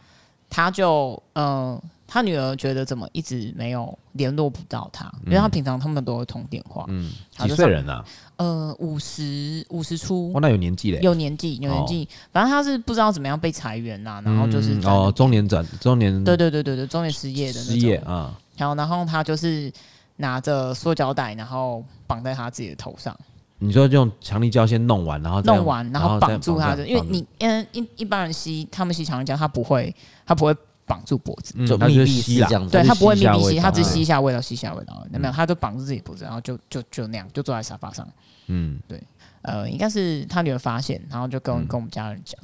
[0.51, 6.85] 他就呃，他女儿觉得怎么一直没有联络不到他，因为他平常他们都会通电话。
[6.89, 8.05] 嗯，好几岁人啊？
[8.37, 17.79] 呃，五十五十出哦，，那有年纪嘞，有年纪有年纪，反正他是不知道怎么样被裁员啦，然后就是嗯哦，中年转中年对对对对对，中年失业的失。
[17.79, 19.73] 业啊，然后然后他就是
[20.17, 23.17] 拿着塑胶袋，然后绑在他自己的头上，
[23.61, 29.95] 你说用强力胶先弄完，然后弄完然后绑住他的，因为你嗯一一般人吸他们吸强力胶，他不会
[30.25, 30.55] 他不会
[30.87, 38.09] 绑住脖子，就就密闭吸这样子，对他不会密闭吸，他只吸一下味道，吸一下味道，那没有他就绑住自己脖子，然后就就就那样就坐在沙发上，
[38.47, 39.03] 嗯，对
[39.43, 41.67] 呃，应该是他女儿发现，然后就跟、嗯。
[41.67, 42.41] 跟我们家人讲，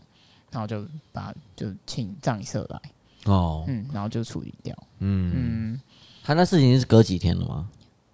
[0.50, 2.81] 然后就把就请葬仪社来，
[3.33, 5.81] 哦，嗯，然后就处理掉，嗯，嗯。
[6.22, 7.68] 他那事情是隔几天了吗？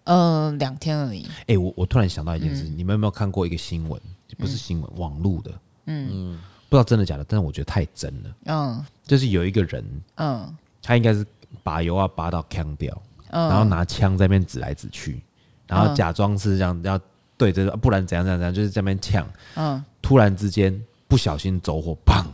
[0.05, 2.75] 呃两天而已，哎，我我突然想到一件事，嗯。
[2.77, 4.01] 你们有没有看过一个新闻？
[4.39, 5.53] 不是新闻，网路的，
[5.87, 6.39] 嗯。
[6.69, 8.31] 不知道真的假的，但是我觉得太真了。
[8.47, 8.85] 嗯。
[9.05, 9.85] 就是有一个人，
[10.17, 10.57] 嗯。
[10.83, 11.27] 他应该是
[11.63, 15.23] 把油啊拔到呛掉，嗯，然后拿枪在那边指来指去，
[15.67, 16.99] 然后假装是这样要
[17.37, 19.27] 对着，不然怎样怎样怎样，就是在那边呛。
[19.57, 22.25] 嗯，突然之间不小心走火，砰，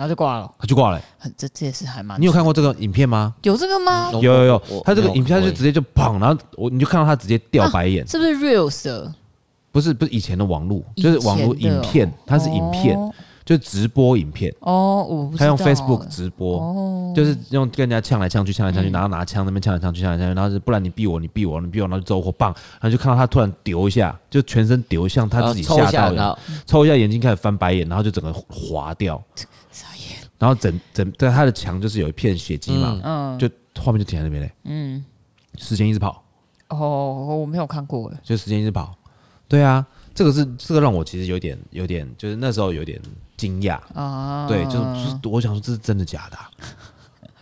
[0.00, 0.96] 然后就挂了，他就挂了。
[0.96, 1.04] 欸。
[1.18, 3.34] 很这这也是还蛮，你有看过这个影片吗？
[3.42, 4.08] 有这个吗？
[4.14, 9.14] 我有有有，他这个影片他就直接就砰，然后我你就看到他直接掉白眼，是不是 reels 的？
[9.70, 13.12] 不是不是以前的网络，就是网络以前的哦影片，它是影片，哦。
[13.42, 15.64] 就是直播影片，哦，我不知他用道。
[15.64, 18.92] Facebook 欸直播，哦，就是用跟人家呛来呛去，呛来呛去，嗯。
[18.92, 29.20] 然后拿枪那边呛来呛去，呛来呛去，然后是不然你逼我，你逼我，你逼我，然后就走火，棒，然后就看到他突然丢一下，就全身丢向他自己然后抽一下，吓到了，然后抽一下眼睛开始翻白眼，然后就整个滑掉，
[30.40, 33.38] 然后整整在他的墙就是有一片血迹嘛，嗯。
[33.38, 33.48] 就
[33.80, 35.04] 画面就停在那边嘞，嗯，
[35.56, 36.22] 时间一直跑，
[36.68, 38.92] 哦，我没有看过哎，就时间一直跑，
[39.46, 43.00] 对啊，这个是这个让我其实有点有点，就是那时候有点
[43.36, 43.78] 惊讶。
[43.94, 46.50] 啊，对，就是就是我想说这是真的假的啊、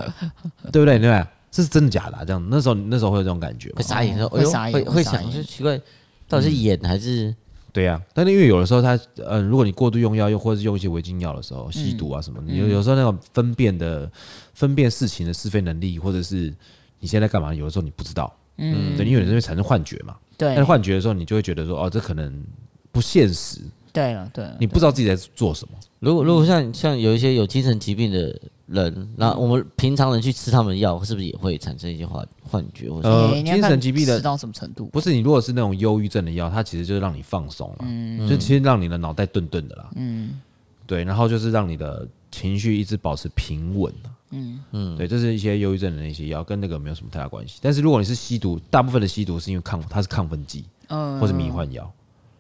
[0.70, 0.98] 对不对？
[0.98, 1.26] 对不对？
[1.50, 3.76] 这是真的假的啊、这样那时候那时候会有这种感觉吗？
[3.76, 3.82] 会？
[3.82, 4.44] 傻眼，说会
[4.84, 5.80] 会想，就奇怪，
[6.28, 7.34] 到底是演还是
[7.78, 14.10] 对呀、但是因为有的时候他嗯、如果你过度用药，又或者是用一些违禁药的时候，吸毒啊什么，你有有时候那种分辨的
[14.52, 16.52] 分辨事情的是非能力，或者是
[16.98, 20.16] 你现在干嘛，有的时候你不知道，嗯，对，因为有人会产生幻觉嘛。
[20.36, 20.48] 对。
[20.48, 22.44] 但是幻觉的时候，你就会觉得说，哦，这可能
[22.90, 23.60] 不现实。
[23.92, 24.44] 对了，对。
[24.58, 25.74] 你不知道自己在做什么。
[26.00, 28.36] 如果如果像像有一些有精神疾病的
[28.68, 32.90] 人，那我们平常人去吃他们的药，是不是也会产生一些幻幻觉？
[32.90, 34.86] 或者呃，精神疾病的吃到什么程度？
[34.86, 40.38] 不是你如果是那种忧郁症的药，它其实就是让你放松了，嗯，就其实让你的脑袋顿顿的啦，嗯，
[40.86, 43.92] 对，然后就是让你的情绪一直保持平稳，
[44.30, 44.60] 嗯。
[44.72, 47.58] 嗯，对，这是一些忧郁症的那些药，跟那个没有什么太大关系。
[47.62, 51.90] 但是如果你是吸毒，大部分的吸毒是因为抗，它是亢奋剂，嗯，或是迷幻药，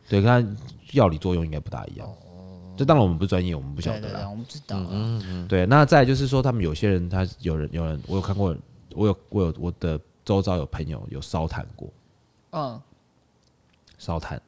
[0.08, 0.56] 对，跟它
[0.92, 2.06] 药理作用应该不大一样。
[2.78, 4.02] 这当然我们不专业，我们不晓得啦。
[4.02, 4.78] 对对对，我们不知道。
[4.90, 5.48] 嗯嗯。
[5.48, 8.56] 对，那再就是说，他们有些人，他有人有人，我有看过，
[8.94, 11.88] 我有我有我的周遭有朋友有烧炭过。
[12.52, 12.80] 嗯。
[13.98, 14.40] 烧炭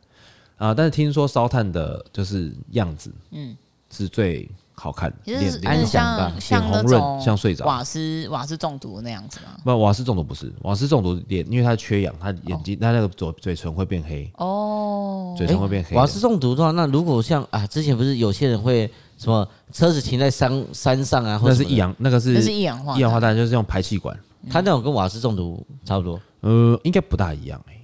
[0.56, 3.56] 啊，但是听说烧炭的就是样子，嗯，
[3.90, 4.48] 是最。
[4.82, 7.66] 好看，脸安详吧，脸红润，像睡着。
[7.66, 9.60] 瓦斯瓦斯中毒那样子吗？
[9.62, 14.32] 不，瓦斯中毒不是，瓦斯中毒脸，因为他缺氧，他眼睛，他那个嘴嘴唇会变黑。
[14.38, 15.94] 哦，嘴唇会变黑。
[15.94, 24.18] 瓦斯中毒的话，那如果像啊，之前不是有些人会什么车子停在山山上啊，或者是一氧，那个是那是一氧化一氧化氮，就是用排气管。
[24.48, 26.18] 他那种跟瓦斯中毒差不多？
[26.40, 27.74] 呃，应该不大一样哎。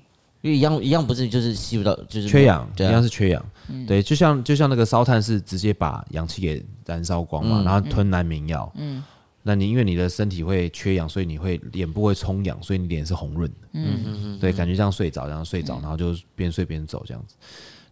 [0.47, 3.45] 因为一样一样不是就是吸不到，就是缺氧，一样是缺氧。
[3.85, 8.73] 对，就像就像那个烧炭是直接把氧气给燃烧光嘛，然后吞安眠药。
[8.77, 9.03] 嗯，
[9.43, 13.69] 那你因为你的身体会缺氧，所以你会脸部会充氧，所以你脸是红润的。
[13.73, 17.35] 嗯嗯嗯，对，感觉像睡着，然后睡着，然后就边睡边走这样子。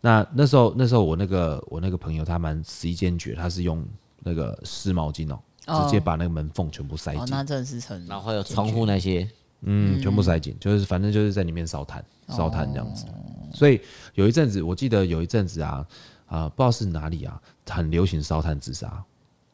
[0.01, 3.85] 那那时候那时候我那个我那个朋友他蛮死意坚决，他是用
[4.21, 5.41] 那个湿毛巾哦，
[5.85, 7.25] 直接把那个门缝全部塞紧。
[7.31, 9.29] 那真的是很，然后还有窗户那些。
[9.67, 13.07] 嗯，全部塞紧，就是反正就是在里面烧炭，烧炭这样子。
[13.53, 13.81] 所以
[14.15, 15.87] 有一阵子，我记得有一阵子啊，
[16.27, 19.05] 啊，不知道是哪里啊，很流行烧炭自杀。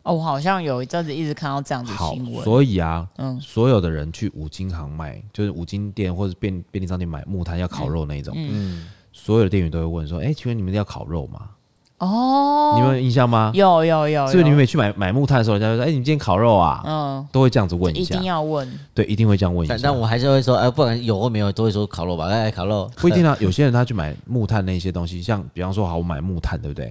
[0.02, 2.42] 哦，我好像有一阵子一直看到这样子新闻。
[2.42, 11.50] 所以啊，嗯，所有的人去五金行买，就是五金店或者便便利商店买木炭要烤肉那一种，嗯，所有的店员都会问说，哎，请问你们要烤肉吗？
[12.00, 13.50] 哦，你们有印象吗？
[13.54, 18.66] 有有有，所以你们每去买买木炭的时候，人家就说：“哎，你今天烤肉啊？”嗯，都会这样子问一下，一定要问。
[18.94, 19.76] 对，一定会这样问一下。
[19.82, 23.36] 但我还是会说：“哎，不管有或没有，都会说烤肉吧。”哎，烤肉不一定啊。
[23.38, 26.90] 有些人他去买木炭那些东西，像比方说，好，我买木炭，对不对？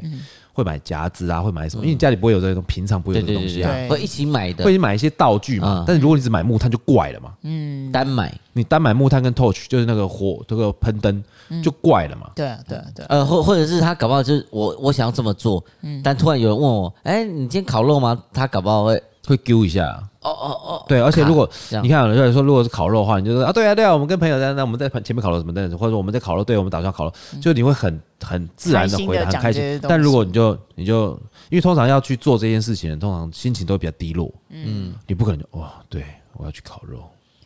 [0.54, 1.84] 会买夹子啊，会买什么？
[1.84, 5.86] 因为你家里不会有这种平常不会有的东西啊，会一起买的，会买一些道具嘛。
[5.88, 7.32] 但是如果你只买木炭，就怪了嘛。
[7.44, 11.24] 嗯，单买你单买木炭跟 torch，就是那个火这个喷灯。
[11.64, 12.30] 就怪了嘛？
[12.36, 13.06] 对啊，对啊，对。
[13.08, 18.22] 呃，或或者是他搞不好就是我我想要这么做，嗯，但突然有人问我，哎，你今天烤肉吗？
[18.34, 20.02] 他搞不好会会丢一下。
[20.22, 21.50] 哦哦哦，对，而且如果
[21.82, 29.80] 你看有人说如果是烤肉的话，你就说啊，对啊对啊，我们跟朋友在那我们在前面烤肉什么的，或者说我们在烤肉，对，我们打算烤肉，就你会很很自然的回答，很开心。
[29.84, 31.12] 但如果你就你就
[31.50, 37.00] 因为通常要去做这件事情，通常心情都会比较低落，嗯，你不可能就哇，对我要去烤肉。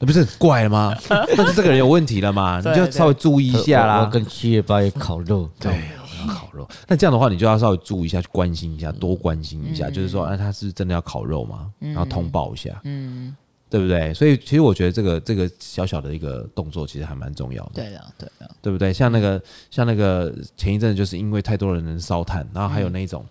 [0.03, 0.93] 那不是很怪了吗？
[1.09, 2.57] 那是这个人有问题了嘛？
[2.57, 4.01] 你就稍微注意一下啦。
[4.01, 6.67] 我跟七月八月烤肉，对，我要烤肉。
[6.89, 11.71] 那这样的话，你就要稍微注意一下，去关心一下，多关心一下，就是说，哎，他是真的要烤肉吗？
[11.79, 13.33] 然后通报一下，嗯，
[13.69, 14.13] 对不对？
[14.13, 17.71] 所以，其实我觉得这个这个小小的一个动作，其实还蛮重要的。
[17.75, 18.91] 对的，对的，对不对？
[18.91, 23.25] 像那个像那个前一阵，就是因为太多人能烧炭，然后还有那种，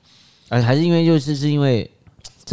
[0.48, 1.90] 哎，还是因为就是是因为。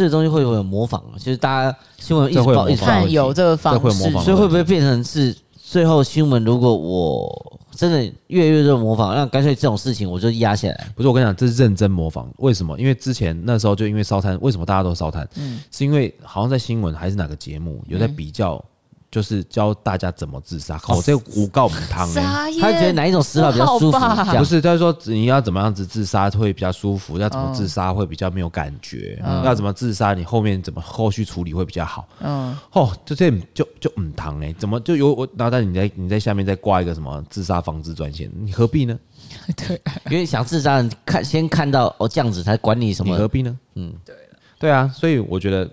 [0.00, 1.02] 这个东西会不会有模仿？
[1.18, 6.42] 就是大家新闻一直报，一直看有这个方式，所以会不会变成是最后新闻？
[6.42, 10.86] 如果我真的越来越热模仿，那干脆这种事情我就压下来。
[10.96, 12.26] 不是我跟你讲，这是认真模仿。
[12.38, 12.80] 为什么？
[12.80, 15.28] 因为之前那时候就因为烧炭，为什么大家都烧炭？
[15.36, 18.64] 嗯，是因为好像在新闻还是哪个节目有在比较。
[19.10, 23.98] 就是教大家怎么自杀，哦这五告五汤哎，他觉得哪一种死法比较舒服？
[24.38, 32.06] 不是，他说你要怎么样子自杀会比较舒服，要怎么自杀会比较没有感觉，要怎么自杀你后面怎么后续处理会比较好？
[32.20, 35.28] 嗯，哦，就这就就五汤哎，怎么就有我？
[35.36, 38.96] 然后你在你在下面再挂一个什么自杀防治专线，你何必呢？
[39.56, 43.58] 对，因为想自杀看先看到哦这样子才管你什么，你何必呢？
[43.74, 44.14] 嗯，对
[44.58, 45.68] 对啊，所以我觉得。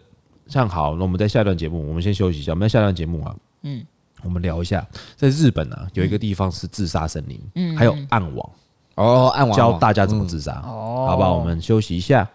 [0.48, 2.52] 这样好，那我们在下一段节目，我们先休息一下。
[2.54, 3.86] 我们在下一段节目啊，嗯，
[4.24, 8.50] 我们聊一下，在日本啊，有一个地方是自杀森林，嗯，还有暗网
[8.96, 11.34] 哦，暗网教大家怎么自杀，哦，好不好？
[11.38, 12.28] 我们休息一下。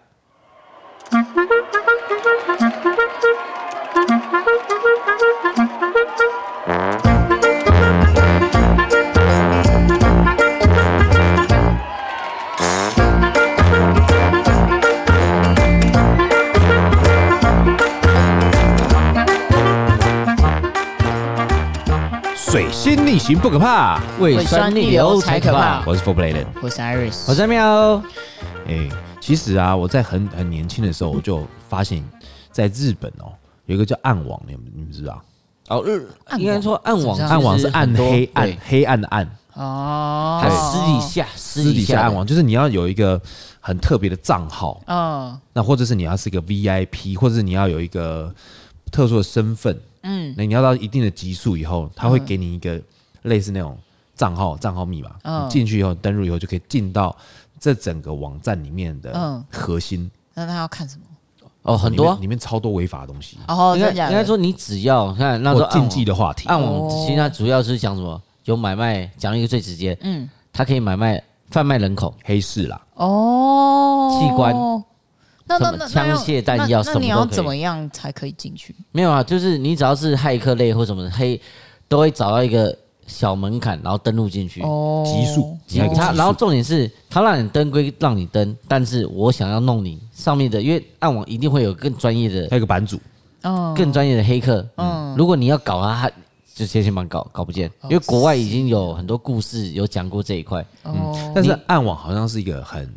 [22.53, 25.83] 水星逆行不可怕，胃酸逆流才可怕。
[25.87, 27.95] 我是 Four Play 我是 Iris，我是喵。
[28.67, 28.87] 哎，
[29.19, 32.07] 其实啊，我在很很年轻的时候，我就发现，
[32.51, 33.33] 在日本哦，
[33.65, 35.19] 有一个叫暗网，你们你们知道？
[35.69, 39.27] 哦，日应该说暗网，暗网是暗黑暗黑暗的暗。
[39.55, 42.01] 哦，还私底下私底下。
[42.01, 43.19] 暗网，就是你要有一个
[43.61, 48.31] 很特别的账号，嗯，那或者是你要是一个 VIP，或者是你要有一个
[48.91, 52.79] 特殊的身份，嗯，那你要到一定的级数以后，他会给你一个
[53.23, 53.77] 类似那种
[54.15, 57.15] 账号账号密码，嗯，进去以后登录以后就可以进到
[57.59, 60.09] 这整个网站里面的核心。
[60.33, 61.03] 那他要看什么？
[61.63, 63.37] 哦，很多里面超多违法的东西。
[63.47, 68.21] 哦，应该应该说你只要看那种禁忌的话题，暗网其实它主要是讲什么？
[68.43, 74.53] 有买卖，讲一个最直接，嗯，它可以买卖贩卖人口、黑市啦，哦，器官，
[75.45, 77.05] 那那那枪械弹药什么都可以。
[77.05, 78.75] 你要怎么样才可以进去？
[78.91, 81.39] 没有啊，就是你只要是骇客类或什么的黑，
[81.87, 82.77] 都会找到一个。
[83.05, 85.57] 小门槛，然后登录进去，哦，级数，
[85.93, 92.97] 他，然后重点是，他让你登归让你登，但是我想要弄你上面的，因为暗网一定会有更专业的，还有个版主，
[93.43, 96.09] 哦，更专业的黑客，嗯，如果你要搞啊，他
[96.55, 102.89] 就先先把搞搞不见，因为国外已经有很多故事有讲过这一块，嗯，但是暗网好像是一个很，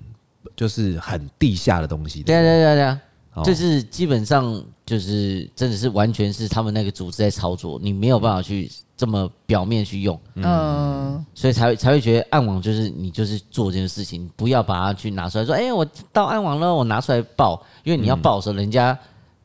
[0.56, 2.64] 就是很地下的东西，对对？
[2.64, 8.70] 对对，就是基本上就是真的是完全是他们那个组织在操作，你没有办法去。
[8.98, 18.98] 这么表面去用，嗯，所以才会才会觉得暗网就是你就是做这件事情，不要把它去拿出来说，哎，我到暗网了，我拿出来报，因为你要报的时候，人家。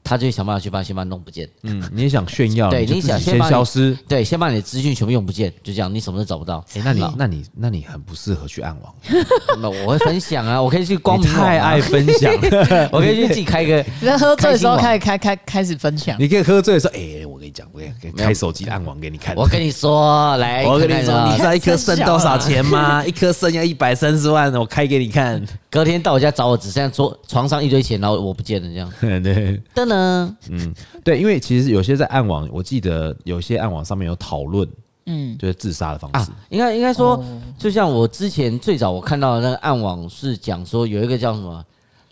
[0.04, 1.50] 他就会想办法去把先把它弄不见。
[1.64, 6.64] 嗯，你也想炫耀，对，你想先消失，对，先把你的资讯全部用不见，就这样，你什么都找不到。
[6.76, 8.94] 哎，那你那你那你很不适合去暗网。
[9.62, 11.32] 那我会分享啊，我可以去光明。
[11.32, 12.34] 太爱分享，
[12.92, 13.84] 我可以去自己开个。
[14.02, 16.16] 那喝醉的时候开开开开始分享。
[16.20, 17.82] 你可以喝醉的时候，哎，我跟你讲，我
[18.18, 19.36] 开手机暗网给你看。
[19.36, 23.06] 我跟你说，来，我跟你说，你知道一颗肾多少钱吗？
[23.06, 25.42] 一颗肾要一百三十万，我开给你看。
[25.70, 28.92] 隔天到我家找我，只剩下桌床上一堆钱，然后我不见了，这样。
[29.24, 30.73] 对，噔噔，嗯。
[31.04, 34.67] 对，因为其实有些在暗网，我记得有些暗网上面有讨论，
[35.08, 36.32] 嗯，就是自杀的方式。
[36.32, 37.23] 啊、应该应该说，
[37.58, 41.65] 就像我之前最早我看到的那个暗网是讲说有一个叫什么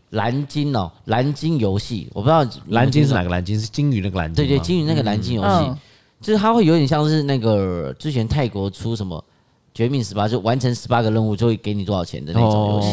[0.10, 4.44] 蓝鲸哦，蓝鲸游戏，我不知道蓝鲸是哪个蓝鲸，是鲸鱼那个蓝鲸。
[4.44, 5.72] 对对，鲸鱼那个蓝鲸游戏，
[6.20, 9.24] 就是它会有点像是那个之前泰国出什么
[9.72, 12.88] 绝命十八，就完成十八个任务就会给你多少钱的那种游戏。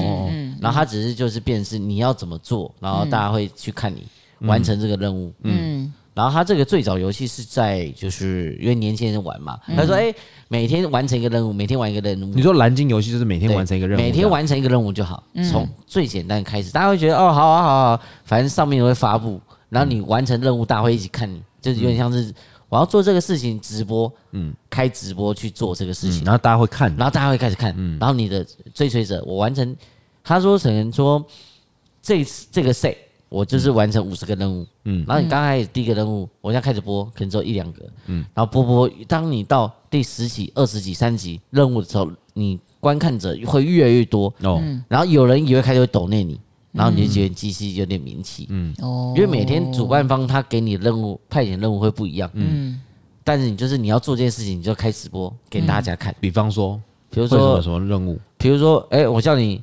[0.61, 4.05] 然后它只是就是变成是你要怎么做，然后大家会去看你。
[4.41, 10.15] 完成这个任务，嗯，然后他这个最早游戏是在就是因为年轻人玩嘛，他说哎，
[10.49, 12.35] 每天完成一个任务，每天玩一个任务。
[12.35, 13.89] 你说蓝鲸游戏就是每天完成一个。
[13.89, 22.33] 任务，每天完成一个任务就好，从最简单开始，大家会觉得哦，好啊好啊，反正上面会发布，然后你完成任务，大家会一起看你，就是有点像是
[22.69, 27.99] 我要做这个事情直播，嗯，开直播去做这个事情，然后大家会看，然后大家会开始看，嗯。
[27.99, 28.45] 然后你的
[28.75, 29.77] 追随者，我完成，
[30.23, 31.25] 他说可能说
[32.03, 32.95] 这次这个赛。
[33.37, 46.41] 我就是完成五十个任务，嗯，然后你刚开始第一个任务，我现在开始播，可能只有一两个，嗯，然后播播，当你到第十集、二十集、三级任务的时候，你观看者会越来越多，哦，然后有人也会开始会抖内你，
[46.73, 52.81] 然后你就觉得机器有点名气，嗯，哦，因为每天主办方他给你的任务派遣任务会不一样，嗯，
[53.23, 59.63] 但是你就是你要做这件事情，你就开直播给大家看，比方说，比如说什么任务，比如说，哎，我叫你。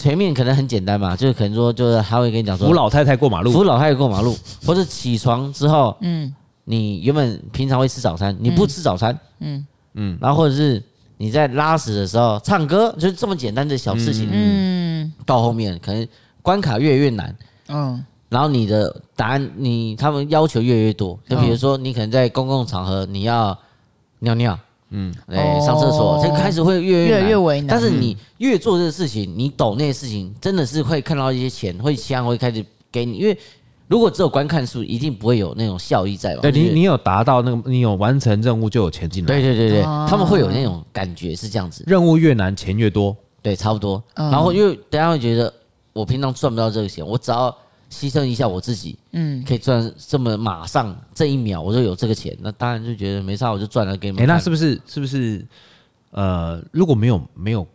[0.00, 4.34] 前面可能很简单嘛，就是可能说，就是他会跟你讲说，扶老太太过马路，扶老太太过马路，
[4.64, 6.34] 或者起床之后，嗯，
[6.64, 9.66] 你原本平常会吃早餐，你不吃早餐，嗯。
[9.92, 10.82] 嗯，然后或者是
[11.18, 16.08] 你在拉屎的时候唱歌，就是这么简单的小事情，嗯，到后面可能
[16.40, 17.36] 关卡越来越难，
[17.68, 23.58] 嗯，然后你的答案，你他们要求越来越多，就比如说你可能在公共场合你要
[24.20, 24.58] 尿尿。
[24.90, 27.68] 嗯，哎，上厕所，就开始会越越越为难。
[27.68, 33.16] 但是你越做这个事情，你懂那些事情，真的是会看到一些钱，会香会开始给你。
[33.18, 33.38] 因为
[33.86, 36.42] 如果只有观看数，一定不会有那种效益在吧？
[36.42, 39.28] 对，你你有达到那个，你有完成任务就有钱进来。
[39.28, 41.84] 对对对对，他们会有那种感觉是这样子。
[41.86, 43.16] 任务越难，钱越多。
[43.42, 44.02] 对，差不多。
[44.14, 45.52] 然后因为大家会觉得，
[45.92, 47.56] 我平常赚不到这个钱，我只要。
[47.90, 54.22] 牺牲一下我自己，嗯，可以赚这么马上这一秒我就有这个钱，那当然就觉得没差，我就赚了给你们。
[54.22, 55.44] 哎，那是不是是不是
[56.12, 57.66] 呃，如果没有没有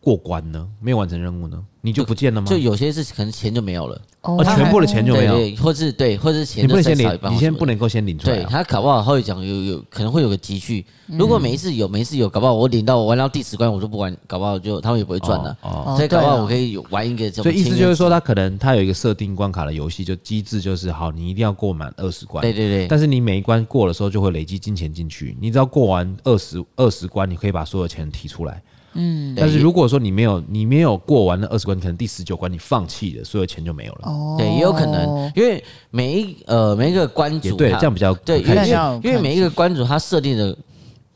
[0.00, 0.66] 过关呢？
[0.80, 1.62] 没有完成任务呢？
[1.80, 2.46] 你就不见了吗？
[2.48, 8.36] 就有些是可能钱就没有了，哦，全部的钱就没有，对，或是对，或是钱你不能先领，你先不能够先领出来。
[8.36, 15.56] 对，他搞不好会讲有有可能会有个积蓄，如果每一次有，每一次有，搞不好我领到我玩到第十关我就不玩，搞不好就他们也不会赚了。
[15.62, 17.30] 哦，所以搞不好我可以玩一个。
[17.30, 22.42] 所以意思就是说，他可能他有一个设定关卡的游戏，就机制就是好，你一定要过满二十关。
[22.42, 22.88] 对对对。
[22.88, 28.62] 但是你每一关过的时候就会累积金钱进去，你只要过完二十二十关，你可以把所有钱提出来。
[28.94, 34.00] 嗯，但是如果说你没有你没有过完那二十关，可能第十九关你放弃了，所有钱就没有了。
[34.04, 38.74] 哦，对，也有可能，因为每一呃每一个关主对，这样比较对，因为因
[39.04, 40.56] 因为每一个关主他设定的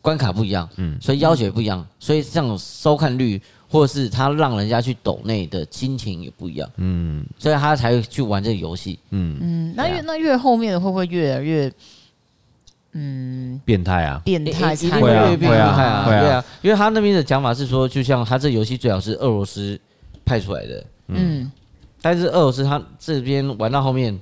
[0.00, 9.38] 关卡不一样，嗯，所以要求也不一样，所以这种收看率或者是他让人家去抖内的心情也不一样，嗯，所以他才会去玩这个游戏，嗯。
[9.40, 11.72] 嗯，那越那越后面的会不会越来越？
[12.94, 15.84] 嗯，变态啊，变态，一定会啊变态。
[15.84, 19.80] 啊，对啊，因为他那边的讲法是说，就像他这游戏最好是俄罗斯
[20.24, 21.50] 派出来的，嗯，
[22.00, 24.18] 但是俄罗斯他这边玩到后面，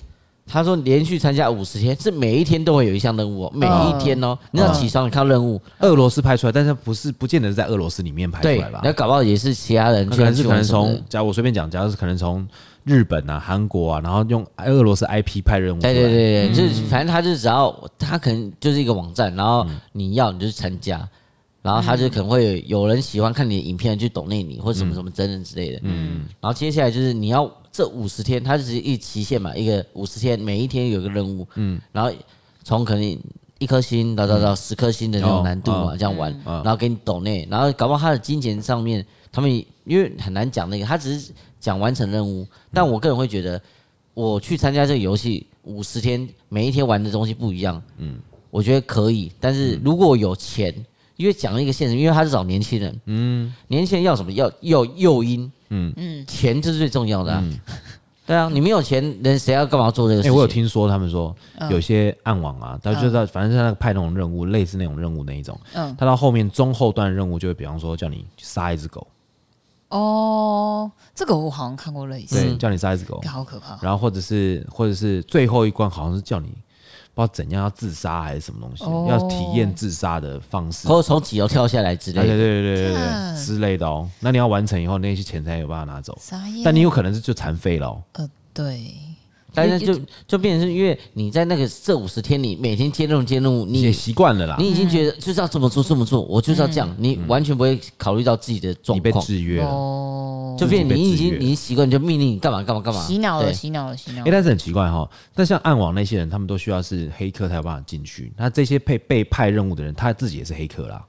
[0.51, 8.81] 他说连续参加五十天，是每一天都会有一项任务哦，每一天哦，你要起床你看任务，俄罗斯派出来，但是不是不见得是在俄罗斯里面派出来吧？
[8.83, 12.47] 那搞不好也是其他人，可能是可能从，假如我随便讲，假如是可能从。
[12.83, 15.81] 日本啊，韩国啊，然后用俄罗斯 IP 派任务。
[15.83, 21.07] 对对对对，就是反正他就只要他可能就是一个网站，然后你要你就去参加，
[21.61, 25.81] 然后他就可能会有人喜欢看你的影片去懂内你或者什么什么真人之类的。
[25.83, 26.23] 嗯。
[26.41, 27.45] 然后接下来就是你要
[27.81, 31.47] 这五十天，它就是一期限嘛，一个五十天，每一天有个任务。
[31.55, 31.81] 嗯。
[31.93, 32.11] 然后
[32.63, 33.19] 从可能
[33.59, 39.51] 一颗星到到到十颗星的那种难度嘛，这样玩，然后给你抖内，然后搞不好他的金钱上面，他们
[39.85, 41.33] 因为很难讲那个，他只是。
[41.61, 43.61] 讲完成任务，但我个人会觉得，
[44.15, 48.19] 我去参加这个游戏五十天，每一天玩的东西不一样，嗯，
[48.51, 49.31] 我觉得可以。
[49.39, 50.75] 但是如果有钱，
[51.17, 54.33] 因为讲了一个现实，因为他是找年轻人，嗯，年轻人要什么？
[54.33, 55.93] 要要诱因，嗯。
[55.97, 57.45] 嗯，钱就是最重要的，啊。
[58.27, 60.31] 对啊，你没有钱，人谁要干嘛做这个事情？
[60.31, 61.35] 哎，我有听说他们说，
[61.69, 69.05] 有些暗网啊，他就在反正是那个派那种任务，类似那种任务那一种，嗯，他到后面中后段任务就会，比方说叫你杀一只狗。
[69.89, 73.77] 哦，这个我好像看过类似，对，叫你杀一只狗，好可怕。
[73.83, 76.55] 然后或者是或者是最后一关，好像是叫你
[77.15, 84.09] 不知道怎样要自杀还是什么东西，哦、要体验自杀的方式，或者从几楼跳下来之类的，对对对对对，对之类的哦。
[84.21, 86.17] 那你要完成以后，那些钱才有办法拿走。
[86.55, 88.03] 眼但你有可能是就残废了哦。
[88.13, 88.93] 呃，对。
[89.55, 94.57] 但是就就变成是因为你在那个这五十天里，每天接任务接任务，你也习惯了啦。
[94.59, 98.97] 你已经觉得就是要这么做这么做，我就是要这样，你完全不会考虑到自己的状况。
[98.97, 103.03] 你被制约了，就变你已经你习惯，就命令你干嘛干嘛干嘛。
[103.03, 104.23] 洗脑了，洗脑了，洗脑。
[104.23, 108.33] 哎，但是很奇怪哈，但像暗网那些人，他们都需要是黑客才有办法进去。
[108.37, 111.05] 那这些被被派任务的人，他自己也是黑客啦，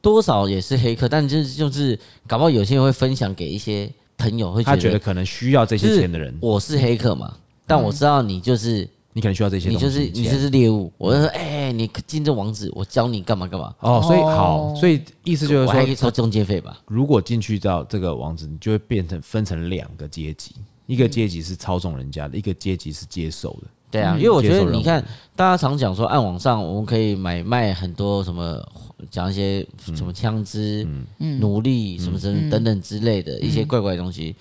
[0.00, 7.34] 多少也是黑客，但就是就是，搞不好有些人会分享给一些朋友，会他觉得可能需要这些钱的人，我是黑客嘛。
[7.70, 10.92] 但我知道你就是你可能需要这些，你就是你就是猎物。
[10.98, 13.72] 我就说，哎，你进这网址，我教你干嘛干嘛。
[13.80, 16.80] 哦，所以好，所以意思就是说，我还可以收中介费吧？
[16.86, 20.54] 如果进去到这个网址，你就会变成分成两个阶级，
[20.86, 23.68] 一个阶级是操纵人家的，一个阶级是接受的。
[23.90, 25.04] 对啊，因为我觉得你看，
[25.34, 28.64] 大家常讲说暗网上我们可以买卖很多什么，
[29.10, 30.86] 讲一些什么枪支、
[31.18, 34.36] 奴隶什么什么等等之类的一些怪怪的东西。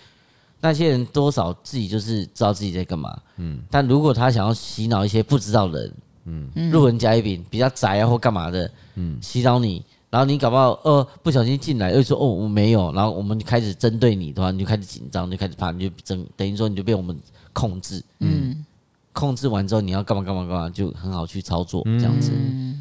[0.62, 5.94] 那些人多少自己就是知道自己在干嘛，嗯，但如果他想要洗脑一些不知道的人，
[6.26, 17.18] 嗯，路人甲乙丙比较宅啊或干嘛的，嗯，洗脑你，然后你搞不好呃不小心进来又说哦我没有，然后我们开始针对你的话，你就开始紧张，就开始怕，你就等等于说你就被我们
[17.54, 18.66] 控制，嗯，
[19.14, 21.82] 控制完之后你要干嘛干嘛干嘛就很好去操作。
[21.86, 22.34] 这样子，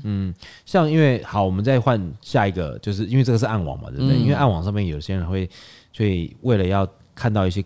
[0.02, 0.34] 嗯，
[0.66, 4.18] 像因为好，我们再换下一个，就是因为这个是暗网嘛，对不对？
[4.18, 5.48] 因为暗网上面有些人会，
[5.92, 6.84] 所以为了要。
[7.18, 7.60] 看到一些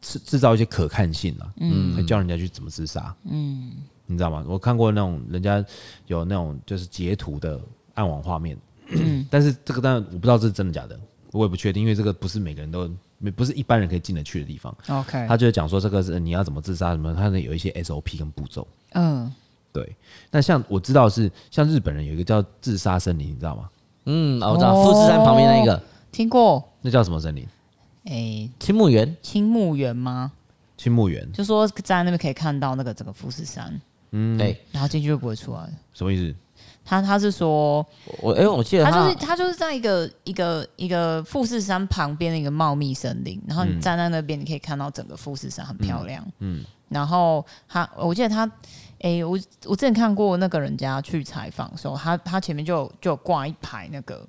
[0.00, 3.74] 制制造一些可看性啊，嗯，会教人家去怎么自杀，嗯，
[4.06, 4.42] 你知道吗？
[4.48, 5.62] 我看过那种人家
[6.06, 7.60] 有那种就是截图的
[7.94, 8.56] 暗网画面，
[8.88, 10.98] 嗯， 但是这个当然我不知道这是真的假的，
[11.32, 12.90] 我也不确定，因为这个不是每个人都
[13.34, 14.74] 不是一般人可以进得去的地方。
[14.88, 18.66] OK，他就是讲说这个是你要怎么自杀什么，他有一些 SOP 跟步骤。
[18.92, 19.32] 嗯，
[19.72, 19.94] 对。
[20.30, 23.68] 那像我知道是像日本人有一个叫自杀森林，你知道吗？
[24.04, 25.82] 嗯，我知道富士山旁边那个，
[26.12, 26.62] 听过。
[26.80, 27.44] 那叫什么森林？
[28.06, 30.32] 哎，青木园，青木园吗？
[30.76, 33.80] 青木园，就说在那边可以看到那个整个富士山，
[34.12, 35.68] 嗯，对，然后进去就不会出来。
[35.92, 36.34] 什么意思？
[36.84, 37.84] 他他是说，
[38.20, 48.48] 我哎，我记得他就是他就是在一个一个一个富士山旁边的一个茂密森林，然后你站在那边，你可以看到整个富士山很漂亮，嗯，然后他我记得他，
[49.00, 54.24] 哎，我我之前看过那个人家去采访的时候，他他前面就就挂一排那个。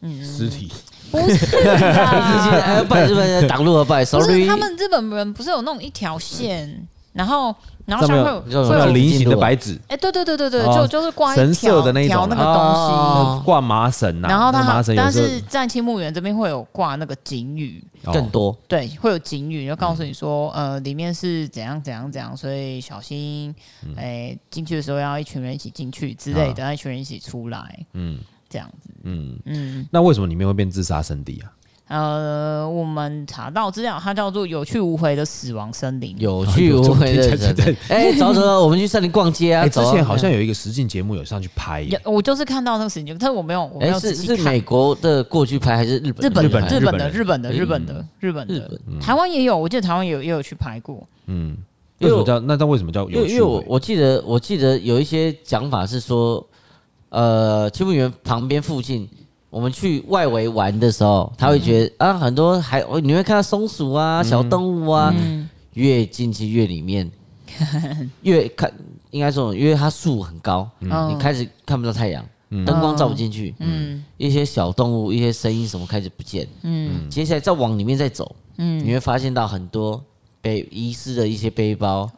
[0.00, 0.72] 嗯，尸体。
[1.10, 1.46] 不是
[3.46, 7.54] 挡路而拜，不是他们日本人不是有那种一条线，然后
[7.86, 17.82] 然后上面会有会有菱形的白纸，哎，对对对对对，就就是挂一条的那条那个东西，挂麻绳呐，然后他但是在青木园这边会有挂那个警语，
[18.12, 18.54] 更多。
[18.66, 23.54] 对，会有警语，就告诉你说，呃，里面是怎样怎样怎样，所以小心，
[23.96, 28.18] 哎，进去的时候要一群人一起进去之类的，一群人一起出来，嗯。
[28.56, 28.88] 这样子。
[29.04, 31.52] 嗯嗯，那为什么里面会变自杀圣地啊？
[31.88, 36.16] 呃，我们查到资料，它叫做有去无回的死亡森林。
[36.18, 37.76] 有去无回的森林。
[37.88, 39.68] 哎，走走，我们去森林逛街啊！
[39.68, 44.36] 之前好像有一个实境节目有上去拍，我就是看到那个实境节目，但是我没有，我没有仔细看。
[44.36, 46.26] 是美国的过去拍还是日本？
[46.26, 48.80] 日本的，日本的，日本的，日本的，日本的。
[49.00, 51.06] 台湾也有，我记得台湾也有也有去拍过。
[51.26, 51.56] 嗯，
[52.00, 52.56] 为什么叫那？
[52.56, 53.28] 那为什么叫有去无回？
[53.28, 56.44] 因为我我记得我记得有一些讲法是说，
[57.10, 59.08] 呃，秋木园旁边附近。
[59.48, 65.14] 我们去外围玩的时候，他会觉得啊，很多还你会看到松鼠啊、小动物啊，
[65.72, 67.10] 越进去越里面，
[68.22, 68.70] 越看
[69.12, 72.22] 应该说，因为它树很高，你开始看不到太阳，
[72.66, 74.04] 灯光照不进去，嗯。
[74.18, 77.08] 一些小动物、一些声音什么开始不见，嗯。
[77.08, 80.02] 接下来再往里面再走，你会发现到很多
[80.46, 82.08] 被遗失的一些背包，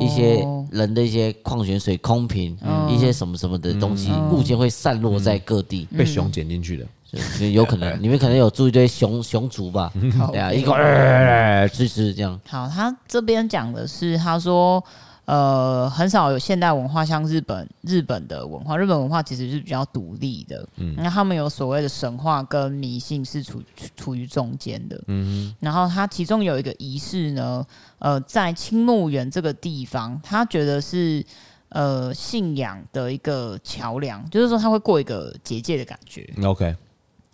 [0.00, 2.56] 一些人的一些矿泉水空瓶，
[2.88, 9.92] 一些什么什么的东西物件会散落在各地，被熊捡进去的，有可能你们可能有住一堆熊熊族吧，
[10.32, 12.40] 对啊，一个呃吃吃这样。
[12.48, 14.82] 好，他这边讲的是，他说。
[15.26, 20.66] 呃，很少有现代文化像日本日本的文化，日本文化其实是比较独立的。
[20.76, 23.60] 嗯，那他们有所谓的神话跟迷信是处
[23.96, 25.02] 处于中间的。
[25.08, 27.66] 嗯哼，然后他其中有一个仪式呢，
[27.98, 31.24] 呃，在青木园这个地方，他觉得是
[31.70, 36.24] 呃信仰的一个桥梁，就是说他会过一个结界的感觉。
[36.44, 36.76] OK，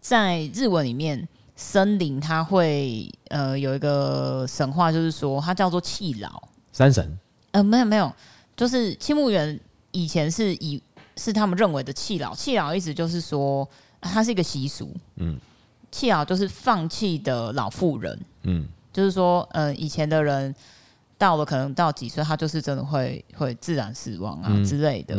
[0.00, 7.18] 在日文里面，森林它会呃有一个神话，就是说它叫做气老山神。
[7.52, 8.12] 呃，没有没有，
[8.56, 9.58] 就是青木园
[9.90, 10.82] 以前是以
[11.16, 13.68] 是他们认为的弃老，弃老意思就是说
[14.00, 15.38] 它是一个习俗，嗯，
[15.90, 20.54] 弃老就是放弃的老妇人，嗯，就是说呃以前的人
[21.18, 25.14] 到了可能到几岁，他就是真的会会自然死亡啊之类的，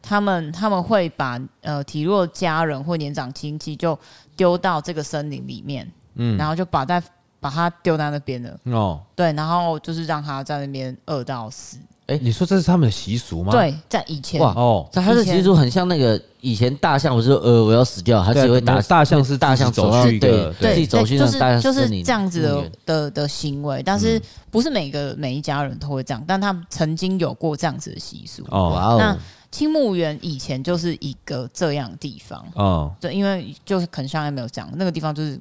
[0.00, 3.98] 他们他们会把呃体弱家人或年长亲戚就
[4.36, 7.02] 丢到这个森林里面，嗯，然后就把在。
[7.42, 8.56] 把他丢在那边了。
[8.66, 11.76] 哦，对，然后就是让他在那边饿到死。
[12.06, 13.50] 哎，你说这是他们的习俗吗？
[13.50, 14.40] 对，在以前。
[14.40, 14.52] 哇。
[14.54, 28.44] 哦，他的习俗很像那个以前大象，不是呃我要死掉，他只会打大象是大象走去对对，自己走去那大象就是这样子的的的行为，但是不是每个每一家人都会这样，但他们曾经有过这样子的习俗。
[28.50, 28.70] 哦。
[28.70, 29.18] 哇哦，那
[29.50, 32.44] 青木园以前就是一个这样的地方。
[32.54, 35.40] 哦，对，因为就是可能像还没有讲那个地方就是。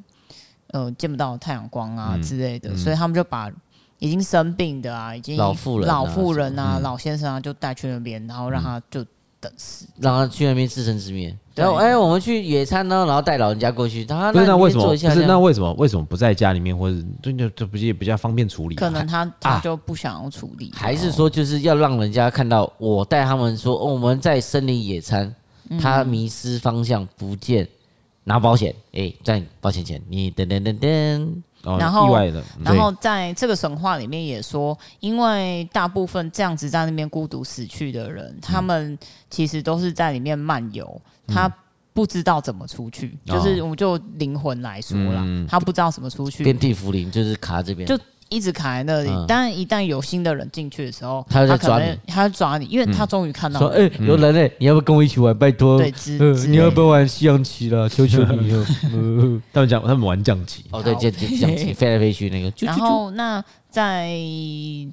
[0.71, 3.51] 呃，见不到太阳光啊之类的，嗯嗯、所以他们就把
[3.99, 9.05] 已经生病的啊，已经老妇人、老妇人啊、老先生啊，就带去那边，然后让他就
[9.39, 11.35] 等死，让他去那边自生自灭。
[11.53, 14.05] 然后，哎，我们去野餐呢，然后带老人家过去。
[14.05, 15.25] 他那为什么不是？
[15.27, 18.75] 那为什么为什么不在家里面，或者就就就不也比较方便处理？
[18.75, 25.35] 可能他他就不想要处理，还是说就是要让人家看到我带他们说，我们在森林野餐，
[25.79, 27.67] 他迷失方向不见。
[28.23, 32.15] 拿保险，哎，在保险前，你噔噔噔噔，然后，
[32.63, 38.97] 然后在这个神话里面也说，因为大部分这样子在那边孤独死去的人，他们
[39.29, 41.51] 其实都是在里面漫游，他
[41.93, 47.99] 不知道怎么出去，就是我们就灵魂来说啦，他不知道怎么出去，遍地茯苓就是卡这边，就。
[48.31, 55.37] 一直卡在那里，但一旦有新的人进去的时候，他可能他抓你，因为他终于看到说，哎，有人嘞，你要不要跟我一起玩？
[55.37, 55.91] 拜托，对，
[56.47, 57.87] 你要不要玩西洋棋了？
[57.91, 58.65] 求求你了。
[59.51, 62.51] 他们讲他们玩象棋，哦，对，这象棋 飞来飞去那个。
[62.65, 63.43] 然后那。
[63.71, 64.11] 在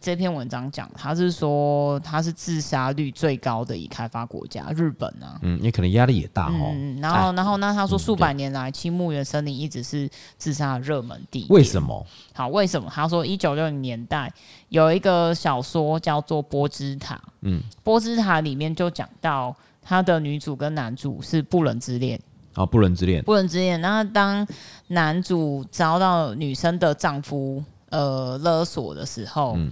[0.00, 6.70] 这篇文章讲，他是说他是自杀率最高的已开发国家，日本啊，嗯，也可能压力也大哦。
[6.72, 11.44] 嗯，然后，然后，那他说数百年来，青木原森林一直是自杀的热门地。
[11.50, 12.06] 为什么？
[12.32, 12.88] 好，为什么？
[12.88, 14.32] 他说一九六零年代
[14.68, 19.52] 有一个小说叫做《波之塔》，嗯，《波之塔》里面就讲到
[19.82, 22.20] 他的女主跟男主是不伦之恋。
[22.54, 23.80] 啊，不伦之恋，不伦之恋。
[23.80, 24.46] 那当
[24.86, 27.64] 男主遭到女生的丈夫。
[27.90, 29.70] 呃，勒索的时候，嗯、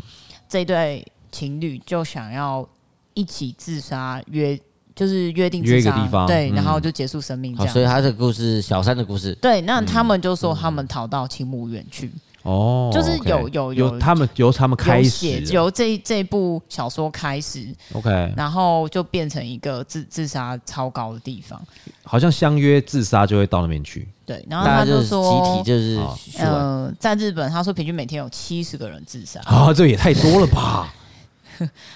[0.48, 2.68] 这对情侣就想要
[3.14, 4.58] 一起自杀，约
[4.94, 7.72] 就是约定自杀，约一个地方，对，嗯、然后就结束生命这样。
[7.72, 12.06] 所以他的故事，小三的故事，对，那他们就说他们逃到青木园去。
[12.06, 21.60] 嗯哦，就是有有有他们由他们开始，由这这部小说开始，OK，然后就变成一个自自杀超高的地方，
[22.04, 24.06] 好像相约自杀就会到那边去。
[24.26, 25.98] 对，然后他就说集体就是
[26.38, 30.92] 呃，在日本他说平均每天有七十个人自杀啊，这也太多了吧？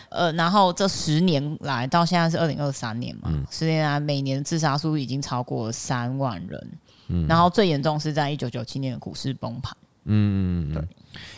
[0.09, 6.69] 呃，然后这十年来到现在是二零二三年嘛，嗯、十年来每年自杀数已经超过三万人，
[7.09, 9.77] 嗯，然后最严重是在一九九七年的股市崩盘。
[10.05, 10.87] 嗯，对，哎、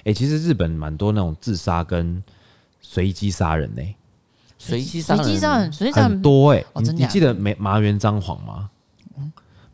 [0.04, 2.22] 欸，其实日本蛮多那种自杀跟
[2.80, 3.96] 随机杀人呢、欸，
[4.56, 6.66] 随机杀人，随机杀人，随机杀人很多哎、欸。
[6.74, 8.70] 哦、你你记得没麻原彰晃吗？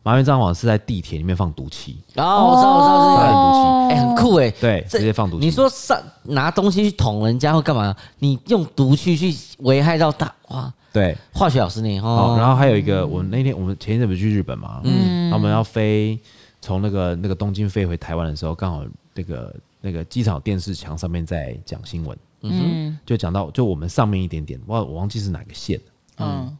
[0.01, 5.45] 麻原彰晃是在地铁里面放毒气，然后我知道我知道这个毒气，哎，很酷哎，对，直接放毒气。
[5.45, 7.93] 你说上拿东西去捅人家或干嘛？
[8.19, 10.73] 你用毒气去危害到大，哇！
[10.93, 12.35] 对，化学老师你哦。
[12.39, 16.17] 然后还有一个，我那天我们前一阵不是去日本嘛，嗯，他们要飞
[16.61, 18.83] 从那个那个东京飞回台湾的时候，刚好
[19.13, 25.79] 那个那个机场电视墙上面在讲新闻，嗯，就讲到就我们上面一点点，我我忘记是哪个县，
[26.17, 26.57] 嗯。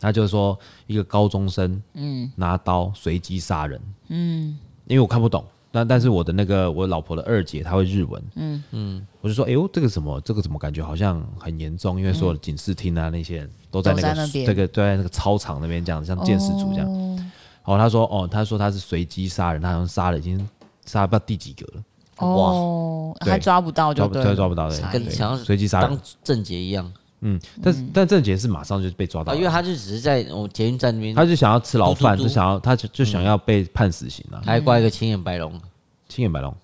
[0.00, 8.64] 他就是说，一个高中生，嗯，拿刀随机杀人，嗯，因为我看不懂，但但是我的那个我老婆的二姐她会日文，嗯。
[8.70, 12.00] 嗯，我就说，哎呦，这个什么，这个怎么感觉好像很严重？
[12.00, 16.88] 因为所有的警视厅啊那些人都在那个这个都在那个操场那边这样，像鉴识组这样。
[17.64, 20.38] 哦，他说，哦，他说他是随机杀人，他好像杀了已经
[20.86, 21.82] 杀了不知道第几个了，
[22.16, 25.90] 哦，还抓不到就对，抓不到的，跟想要随机杀人。
[25.90, 26.90] 当郑捷一样。
[27.22, 34.40] 嗯，但是但郑杰是马上就被抓到了，因为他就只是在我捷运站那边，他就想要吃牢饭，就想要他就就想要被判死刑了。
[34.42, 35.52] 他还挂一个青眼白龙，
[36.08, 36.54] 青眼白龙，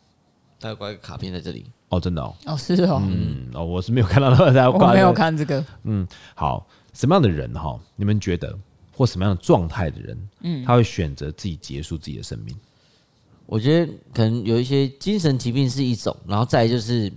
[0.58, 1.66] 他还挂一个卡片在这里。
[1.90, 5.62] 哦，真的哦，哦是哦，嗯哦，我是没有看到他在挂，我没有看这个。
[5.84, 7.78] 嗯，好，什么样的人哈？
[7.94, 8.58] 你们觉得
[8.92, 12.56] 或什么样的状态的人，嗯，他会选择自己结束自己的生命？
[13.44, 17.12] 我觉得可能有一些精神疾病是一种，然后再就是。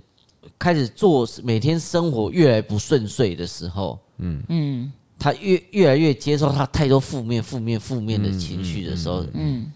[0.60, 4.44] 开始做每天生活越来越不顺遂的时候，嗯。
[4.50, 9.72] 嗯，他越越来越接受他太多负面、负面、负面的情绪的时候，嗯，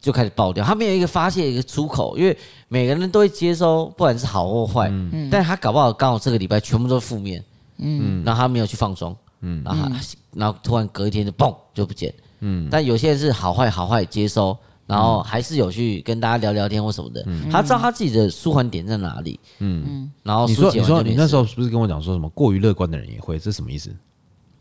[0.00, 0.64] 就开始爆掉。
[0.64, 2.36] 他没有一个发泄一个出口，因为
[2.68, 7.42] 每个人都会接收，不管是好或坏，嗯，但他搞不好刚好这个礼拜全部都是负面，
[7.78, 9.90] 嗯，然后他没有去放松，嗯，然后
[10.34, 14.56] 然后突然隔一天就嘣就不见，嗯，但有些人是好坏好坏接收。
[14.88, 19.38] 然后还是有去跟大家聊聊天或什么的，嗯、他知道他自己的舒缓点在哪里。
[19.58, 23.38] 嗯，然后你说你说你那时候是不是跟我讲说什么过于乐观的人也会？
[23.38, 23.94] 这是什么意思？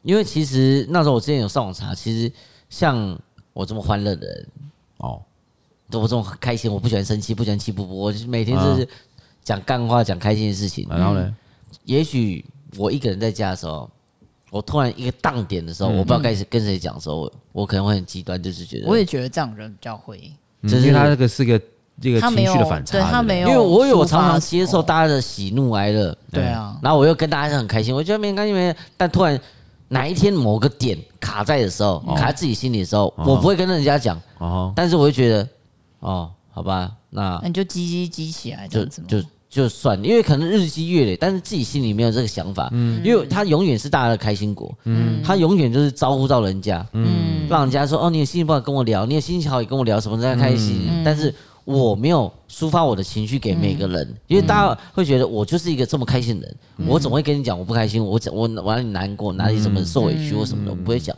[0.04, 2.30] 因为其实那时候我之前有上网查，其实
[2.70, 3.18] 像
[3.54, 4.48] 我这么欢乐的人，
[4.98, 5.22] 哦，
[5.94, 8.88] 我这么开心，我不喜欢生气，不喜欢气不不，我每天就是
[9.44, 10.86] 讲干话，讲开心的事情。
[10.90, 11.34] 然后呢，
[11.86, 13.90] 也许我一个人在家的时候。
[14.50, 18.88] 我突然一个当点的时候，我不知道该跟谁讲的时候，我可能会很极端，就是觉得。
[18.88, 20.32] 我也觉得这样人比较会，
[20.62, 21.62] 因为他这个是个
[22.02, 29.38] 这个情绪的反差，他没有，因为我有常常接受大家的喜怒哀乐，对啊，然后我又跟大家很开心，我觉得没关系没，但突然
[29.90, 34.18] 哪一天某个点卡在的时候，卡在自己心里的时候，我不会跟人家讲，
[34.74, 35.50] 但是我会觉得，
[36.00, 39.22] 哦，好吧，那你就积积积起来，就就。
[39.50, 51.34] 就算，因为可能日积月累，但是自己心里没有这个想法，嗯，因为他永远是大家的开心果，嗯，他永远就是招呼到人家，嗯，让人家说哦，你有心情不好跟我聊，你有心情好也跟我聊，什么大家开心，嗯、但是
[51.64, 58.04] 我没有抒发我的情绪给每个人，嗯、因为大家会觉得我就是一个这么开心的人，嗯、我怎么会跟你讲我不开心？
[58.04, 61.16] 我我我哪里难过，哪里什么受委屈我什么的，我不会讲，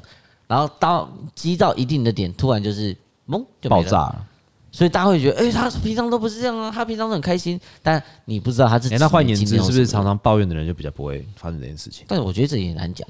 [0.47, 2.95] 然后到积到一定的点，突然就是
[3.27, 4.25] 懵就爆炸了。
[4.71, 7.59] 所以大家会觉得，哎、欸，他平常都不是这样啊，他平常都很开心。
[7.81, 8.93] 但你不知道他是。
[8.93, 12.05] 哎，那换言之，是不是常常抱怨的人就比较不会发生这件事情？
[12.07, 13.07] 但是我觉得这也难讲。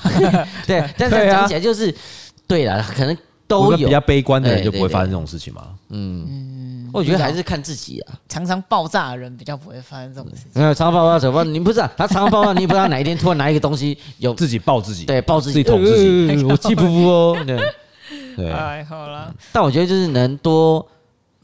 [0.66, 1.94] 对，但是讲起来就是，
[2.46, 3.86] 对了，可能都有。
[3.86, 5.68] 比较悲观的人就不会发生这种事情嘛。
[5.90, 8.14] 嗯嗯，我觉得还是看自己啊。
[8.28, 10.50] 常常爆炸的人比较不会发生这种事情。
[10.54, 11.44] 没有常常爆炸怎么？
[11.44, 17.36] 你不知道他常常爆炸，你不知道哪一天突然拿一个东西有自己爆自己，对，爆自己，捅自己，我气噗噗哦。
[17.46, 17.56] 对
[18.36, 19.32] 对，哎，好了。
[19.52, 20.86] 但我觉得就是能多。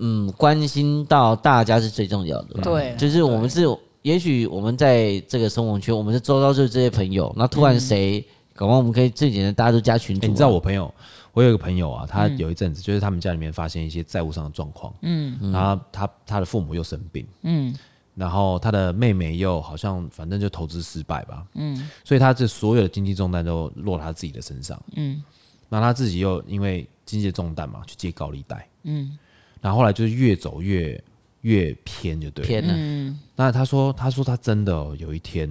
[0.02, 2.62] 嗯，关心到大家是最重要的。
[2.62, 3.64] 对，就是我们是，
[4.00, 7.30] 也许我们在这个生活圈，我们是周遭就是这些朋友。
[7.36, 8.24] 那突然谁，
[8.54, 10.26] 搞不好我们可以最简单，大家都加群组。
[10.26, 10.92] 你知道我朋友，
[11.34, 14.90] 我有一个朋友啊，他有一阵子就是他们家里面发现一些债务上的状况。
[15.02, 17.26] 嗯，然后他他的父母又生病。
[17.42, 17.76] 嗯，
[18.14, 21.44] 然后他的妹妹又好像反正就投资失败吧。
[21.56, 24.82] 嗯，所以他这所有的经济重担都落他自己的身上。
[24.96, 25.22] 嗯，
[25.68, 28.66] 那他自己又因为经济重担嘛，去借高利贷。
[28.84, 29.18] 嗯。
[29.60, 31.02] 然后后来就是越走越
[31.42, 32.48] 越偏，就对了。
[32.48, 32.74] 偏了。
[32.76, 33.18] 嗯。
[33.36, 35.48] 那他说，他说他真的有一天，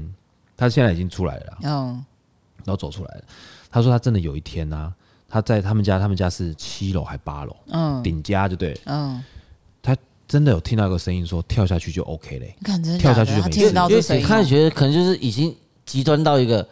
[0.57, 1.57] 他现在已经出来了。
[1.63, 2.05] 嗯。
[2.57, 3.23] 然后走出来了。
[3.69, 4.93] 他说他真的有一天呢、啊，
[5.27, 8.79] 他在他们家，他们家是七楼还八楼，嗯，顶家就对。
[8.85, 9.23] 嗯。
[9.81, 9.95] 他
[10.27, 12.55] 真的有听到一个声音说跳下去就 OK 嘞。
[12.97, 13.59] 跳下去就没事。
[13.59, 15.55] 因为他觉得可能就是已经
[15.85, 16.67] 极端到一个。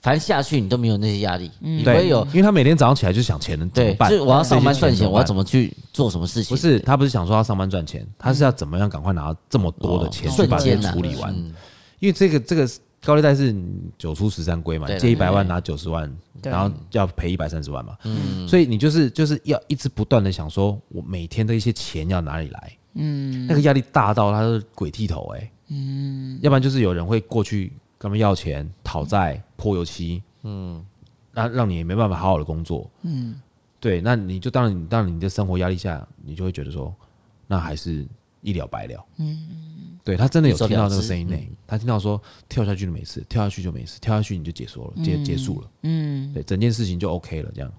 [0.00, 4.08] 反正下去你都没有那些压力，嗯、你不会有，因为他每天早上起来就想钱怎么办？
[4.08, 6.56] 对，就我要上班赚钱，我要怎么去做什么事情？
[6.56, 11.34] 不是，他不是想说要上班赚钱，他是要怎么样赶快拿到这么多的钱去把这处理完？
[11.98, 12.68] 因为这个这个
[13.02, 13.54] 高利贷是
[13.98, 16.08] 九出十三归嘛，借一百万拿九十万，
[16.42, 17.96] 然后要赔一百三十万嘛，
[18.46, 22.72] 所以你就是就是要一直不断的想说，我每天的一些钱要哪里来？
[22.94, 27.72] 嗯，那个压力大到他是鬼剃头哎，嗯，要不然就是有人会过去。
[28.00, 30.82] 跟他们要钱、讨债、泼油漆，嗯，
[31.32, 33.34] 那让你没办法好好的工作，嗯，
[33.80, 36.94] 对，那你就当然，当然你的生活压力下，你就会觉得说，
[37.48, 38.06] 那还是
[38.40, 39.04] 一了百了。
[39.16, 45.70] 嗯，对他真的有听到那个声音呢，嗯、他听到说跳下去就没事，跳下去就没事，跳下去你就结束了，结、嗯、结束了。
[45.82, 47.70] 嗯，对，整件事情就 OK 了，这样。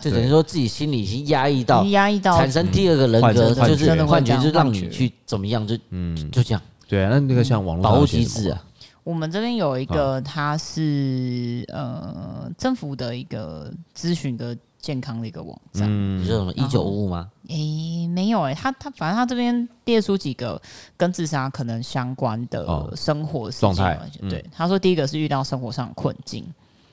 [0.00, 6.62] 就等于说自己心里已经压抑到，压抑到产生第二个人格，就是幻觉，就是让你去怎么样，就嗯，就这样。
[6.88, 8.64] 对啊，那那个像网络保护机制啊。
[9.04, 15.88] 我们这边有一个，他是呃政府的一个咨询的健康的一个网站，
[16.18, 17.30] 你说什么一九五五吗？
[17.48, 20.60] 诶，没有诶，他他反正他这边列出几个
[20.96, 23.98] 跟自杀可能相关的生活状态。
[24.30, 26.44] 对，他说第一个是遇到生活上的困境，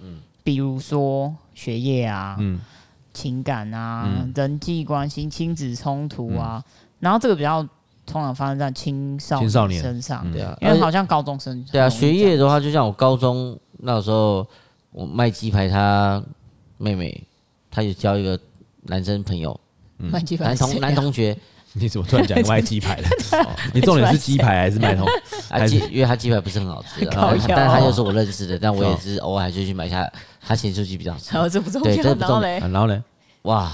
[0.01, 2.59] 嗯，比如说学业啊，嗯。
[3.11, 7.67] 情感啊，嗯、人际关系、亲子冲突啊，嗯、然后这个比较
[8.09, 14.45] 通常发生在青少年身上，对啊，因为好像高中生对啊，学业的话，就像我高中那时候，
[14.91, 16.21] 我卖鸡排，他
[16.77, 17.23] 妹妹，
[17.69, 18.39] 他有交一个
[18.83, 19.59] 男生朋友，
[19.97, 21.37] 卖鸡排，男同男同学，
[21.73, 23.07] 你怎么突然讲卖鸡排了？
[23.73, 25.07] 你重点是鸡排还是卖同？
[25.49, 30.09] 啊鸡，因为他鸡排不是很好吃，但是他又是我认识的，但我也是偶尔还就去买一下。
[30.41, 32.41] 他咸酥鸡比较好吃，然后这不重要，对，这不重要。
[32.41, 33.03] 然后呢？
[33.43, 33.71] 哇，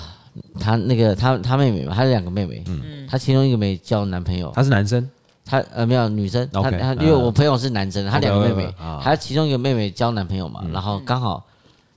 [0.60, 5.10] 他那个他他妹妹嘛，他有两个妹妹，嗯，他其中一个没交男朋友，他是男生，
[5.46, 11.46] 他呃没有女生，他他因为我朋友是男生，他两个妹妹，他其中一个妹妹交男朋友嘛，然后刚好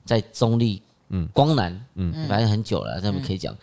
[0.05, 0.81] 在中立，
[1.11, 3.55] 嗯，光南，嗯，反正很久了，他们可以讲，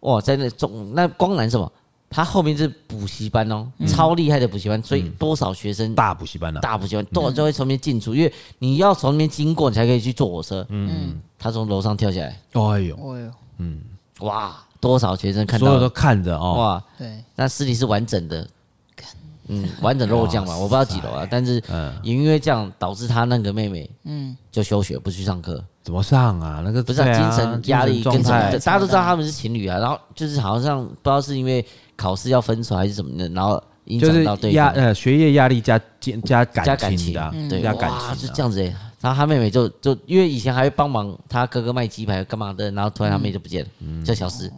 [0.00, 1.70] 哇，在那中那光南什么？
[2.14, 10.66] 他后面是补习班哦，超厉害的补习班，所以多少学生大补习班的大补习班，多少就会从那边进出，因为你要从那边经过，你才可以去坐火车。
[10.68, 13.80] 嗯，他从楼上跳下来，哎呦，哎呦，嗯，
[14.22, 18.48] 哇，多少学生看到，所有都看着哦，哇，对，那尸体是完整的，
[19.48, 21.62] 嗯，完整肉酱嘛，我不知道几楼啊，但是
[22.02, 25.62] 也因为这样导致他那个妹妹，嗯，就休学不去上课。
[25.82, 26.62] 怎么上啊？
[26.64, 31.64] 那个不是精神压力跟什么，大家都知道他们是情侣啊，然后就是好像不知道是因为。
[31.94, 35.78] 考试要分手还是怎么的，然后影响到对压，呃学业压力加
[36.24, 38.74] 加加感情的，对，加感情是这样子诶。
[39.02, 44.50] 然后他妹妹就就因为以前还会帮忙他哥哥卖鸡排干嘛的，然后突然他妹就不见了，就消失。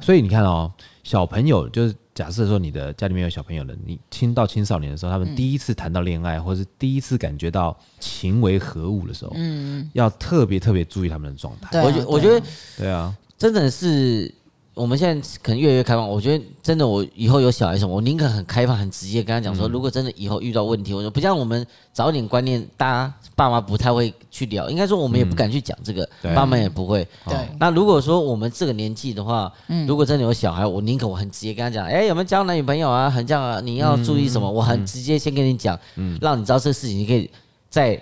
[0.00, 11.82] 所以你看哦，小朋友就是假设说你的家里面有小朋友的，你青到青少年的时候，他们第一次谈到恋爱，或是第一次感觉到情为何物的时候，嗯，要特别特别注意他们的状态。
[11.82, 12.40] 我觉我觉得
[12.76, 14.32] 对啊，真的是。
[14.78, 27.06] 我们现在可能越来越开放，我觉得真的，我以后有小孩什么，我宁可很开放、很直接跟他讲说，如果真的以后遇到问题，我说不像我们早点观念，大家爸妈不太会去聊，应该说我们也不敢去讲这个，爸妈也不会。
[27.26, 27.36] 对。
[27.58, 29.52] 那如果说我们这个年纪的话，
[29.86, 33.10] 如果真的有小孩，我宁可我很直接跟他讲，哎，有没有交男女朋友啊？
[33.10, 34.48] 很这样啊，你要注意什么？
[34.48, 35.78] 我很直接先跟你讲，
[36.20, 37.28] 让你知道这个事情，你可以
[37.68, 38.00] 在。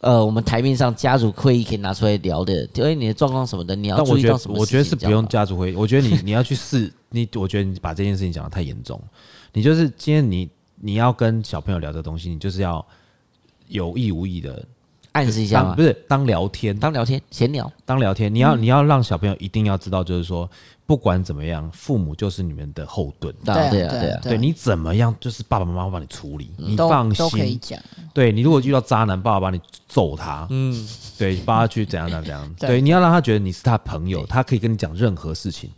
[0.00, 4.56] 呃，我们台面上家族会议可以拿出来聊的，因为你的状况什么的，你要注意到什么？
[4.58, 9.00] 我觉得是不用家族会议，我觉得你你要去试你，我觉得你把这件事情讲得太严重，
[9.52, 12.84] 你就是今天你你要跟小朋友聊这东西，你就是要
[13.68, 14.64] 有意无意的
[15.12, 20.48] 暗示一下，不是当聊天，当聊天闲聊，当聊天，你要你要让小朋友一定要知道，就是说。
[20.86, 23.32] 不管怎么样，父母就是你们的后盾。
[23.44, 24.20] 对啊，对啊，对啊。
[24.24, 27.30] 对你怎么样，就是爸爸妈妈会帮你处理，你放心。
[27.30, 27.80] 可以讲
[28.12, 30.48] 对，你如果遇到渣男，爸爸帮你揍他。
[30.50, 32.54] 嗯，对，帮他去怎样怎样怎样。
[32.58, 35.70] 对，你要让他觉得你是他朋友，他可以跟你讲任何事情。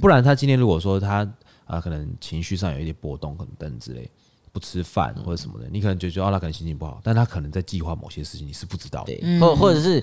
[0.00, 1.28] 不然他今天如果说他
[1.66, 4.08] 啊，可能情绪上有一点波动，可能等之类，
[4.52, 9.38] 不吃饭或者什么的，你可能就觉得他可能心情不好，但他可能在计划某些事情，你是不知道的。
[9.40, 10.02] 或或者是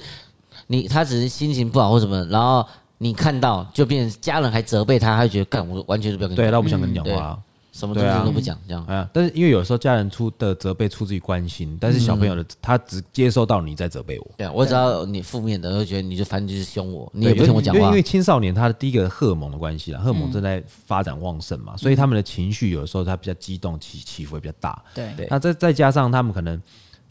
[0.68, 2.68] 你他只是心情不好或什么，然后。
[3.02, 6.46] 你看到就变成家人还责备他，他就觉得干我完全是不要跟你讲。
[6.46, 7.42] 对，那我不想跟你讲话，
[7.72, 8.84] 什么东西都不讲，这样。
[8.86, 14.32] 啊，但是因为有时候家人出的责备出自于关心，但是小朋友的他只接受到你在责备我。
[14.38, 17.80] 对啊，我只要你负面的，会觉得你就反正就是凶我，你也不听我讲话。
[17.80, 24.84] 因为因为青少年他的第一个荷尔蒙的关系啦，荷尔蒙正在发展旺盛嘛，所以他们的情绪有的时候他比较激动，起起伏会比较大。
[24.94, 26.62] 对，那再再加上他们可能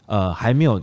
[0.05, 0.81] 呃还没有。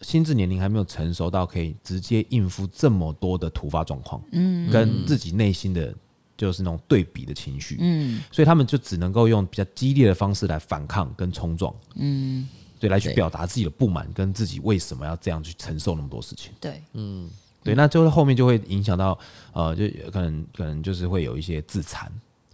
[0.00, 5.94] 心智年龄还没有成熟到可以直接应付这么多的突发状况，嗯，跟自己内心的
[6.36, 17.28] 就是那种对比的情绪，嗯，所以他们就只能够用比较激烈的方式来反抗跟冲撞，嗯，对，来去表达自己的不满跟自己为什么要这样去承受那么多事情，对，嗯，
[17.62, 19.18] 对，那就是后面就会影响到，
[19.52, 22.10] 呃，就可能可能就是会有一些自残，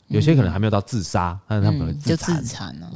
[0.08, 2.92] 有些可能还没有到自杀，但是他们可能自残了，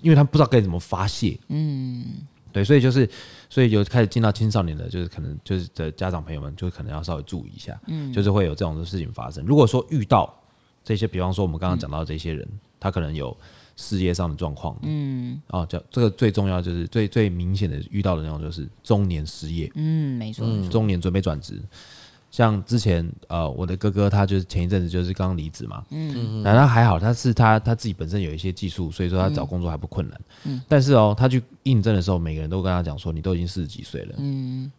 [0.00, 2.04] 因为他不知道该怎么发泄，嗯。
[2.52, 3.06] 对，所以就是，
[3.48, 9.44] 所以有开始进到青少年的，就是可能就是的家长朋友们，就可能要稍微注意一下，嗯，就是会有这种的事情发生。
[9.44, 10.32] 如果说遇到
[10.84, 13.36] 这些，比方说我们刚刚讲到这些人，他可能有
[13.76, 21.60] 事业上的状况，嗯，哦，叫这个最重要就是最最明显的遇到的那种就是中年失业，嗯，没错，中年准备转职，
[22.36, 34.70] 像之前呃，我的哥哥他就是前一阵子就是刚刚离职嘛，嗯，然后还好，他是他他自己本身有一些技术，所以说他找工作还不困难，嗯，但是哦，他去应征的时候，每个人都跟他讲说，你都已经四十几岁了，嗯，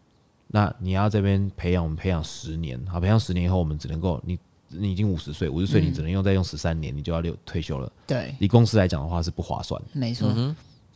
[0.50, 4.38] 那你要这边培养我们培养十年，好，培养十年以后，我们只能够你
[4.68, 10.32] 你已经五十岁，五十岁你只能用再用十三年，你就要六退休了，对，以公司来讲的话是不划算，没错，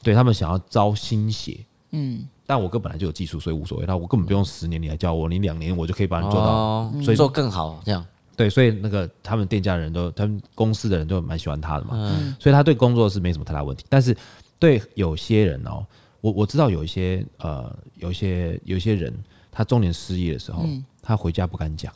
[0.03, 2.24] 对他们想要招新血，嗯。
[2.51, 3.85] 但我哥本来就有技术，所以无所谓。
[3.85, 8.05] 那我根本不用十年你来教我，你两年我就可以把你做到，哦、所以做更好这样。
[8.35, 11.91] 对，所以那个他们店家的人都，他们公司的人都蛮喜欢他的嘛。
[11.93, 13.85] 嗯，所以他对工作是没什么太大问题。
[13.87, 14.13] 但是
[14.59, 15.85] 对有些人哦，
[16.19, 19.17] 我我知道有一些呃，有一些有一些人，
[19.49, 21.93] 他中年失业的时候，嗯、他回家不敢讲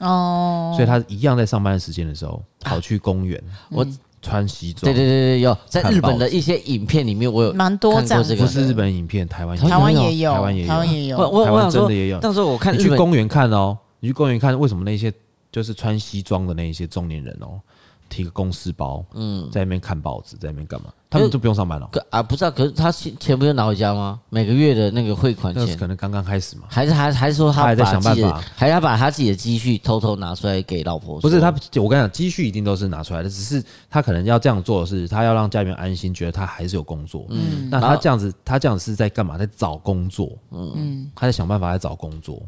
[0.00, 3.40] 哦，所以他一样在上班的时间的时候跑去公园。
[3.48, 3.86] 啊、我。
[4.20, 12.18] 穿西装，对对对对，有在日本的一些影片里面，我有蛮多这个，不是日本影片，台湾台湾也有，台湾也有，台湾也有，我我我真的也有。
[12.20, 15.12] 到时候我看你去公园看哦，你去公园看，为什么那些
[15.50, 17.60] 就是穿西装的那一些中年人哦？
[18.08, 20.92] 提个公事包，嗯，在那边看报纸，在那边干嘛？
[21.10, 21.88] 他们就不用上班了。
[22.10, 24.20] 啊，不是啊，可是他钱钱不用拿回家吗？
[24.28, 26.64] 每个月的那个汇款钱，可能刚刚开始嘛？
[26.68, 31.18] 还是还还是说他还在想办法，还要把他自己的积蓄偷偷拿出来给老婆？
[31.20, 31.46] 不是他，
[31.76, 37.24] 我跟你讲，积蓄一定都是拿出来的，只是他可能要这样做的是，他要让家里面安心，觉得他还是有工作。
[37.30, 39.38] 嗯，那他这样子，他这样子是在干嘛？
[39.38, 40.30] 在找工作。
[40.50, 42.42] 嗯，他在想办法在找工作。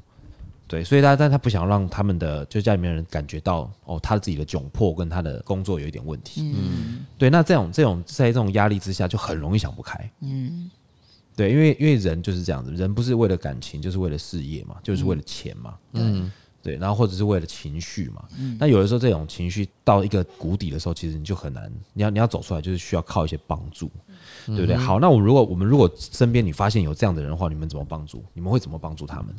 [0.71, 6.53] 对，所以他但他不想让他们的就家里面人感觉到哦，他自己的窘迫跟他的工作有一点问题。
[6.55, 10.09] 嗯，对，那这种这种在这种压力之下就很容易想不开。
[10.21, 10.71] 嗯，
[11.35, 15.75] 对，因为因为人就是这样子，人不是为了感情，就是为了事业嘛，就是为了钱嘛。
[15.95, 16.31] 嗯，
[16.63, 18.23] 对，然后或者是为了情绪嘛。
[18.39, 23.91] 嗯，那有的时候这种情绪到一个谷底的时候，其实你就很难，你要你要走出来，就是需要靠一些帮助，
[24.47, 24.77] 对不对？
[24.77, 28.23] 好，那我如果我们如果身边你发现有这样的人的话，你们怎么帮助？
[28.35, 29.35] 你们会怎么帮助他们？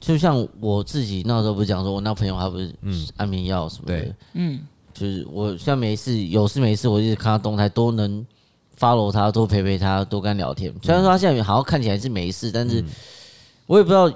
[0.00, 2.74] 就像我自己那时候不是讲说，我那朋友他不是
[3.18, 4.58] 安眠药什么的，嗯，
[4.94, 8.24] 就是我现在没事，有事没事，我一直看他动态，都能
[8.78, 10.72] follow 他，多陪陪他，多跟他聊天。
[10.82, 12.82] 虽然说他现在好像看起来是没事，但是
[13.66, 14.10] 我也不知道，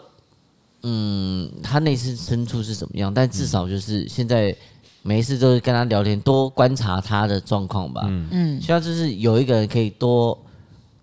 [0.85, 3.13] 嗯，他内心深处是怎么样。
[3.13, 4.57] 但至少就是现在
[5.03, 8.07] 没事，都是跟他聊天，多观察他的状况吧。
[8.09, 10.39] 嗯，希望就是有一个人可以多。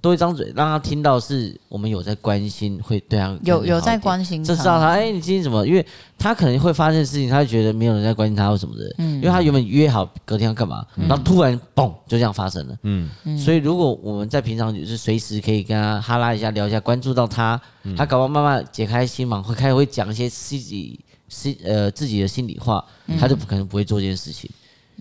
[0.01, 5.65] 多一张嘴，让他听到是我们有在关心，会对他有有在关心，就知道他哎、欸，你今天怎么？
[5.65, 5.85] 因为
[6.17, 8.83] 他可能会发生事情，他会觉得没有人在关心他或什么的。
[8.97, 12.75] 嗯，因为他原本约好隔天要干嘛，嗯、然后突然嘣就这样发生了。
[12.81, 22.83] 嗯，所以如果我们在平常就是随时可以跟他哈拉一下聊一下，关注到他，嗯、他搞不好慢慢解开心房，会开始会讲一些自己心呃自己的心里话，
[23.19, 24.49] 他就可能不会做这件事情。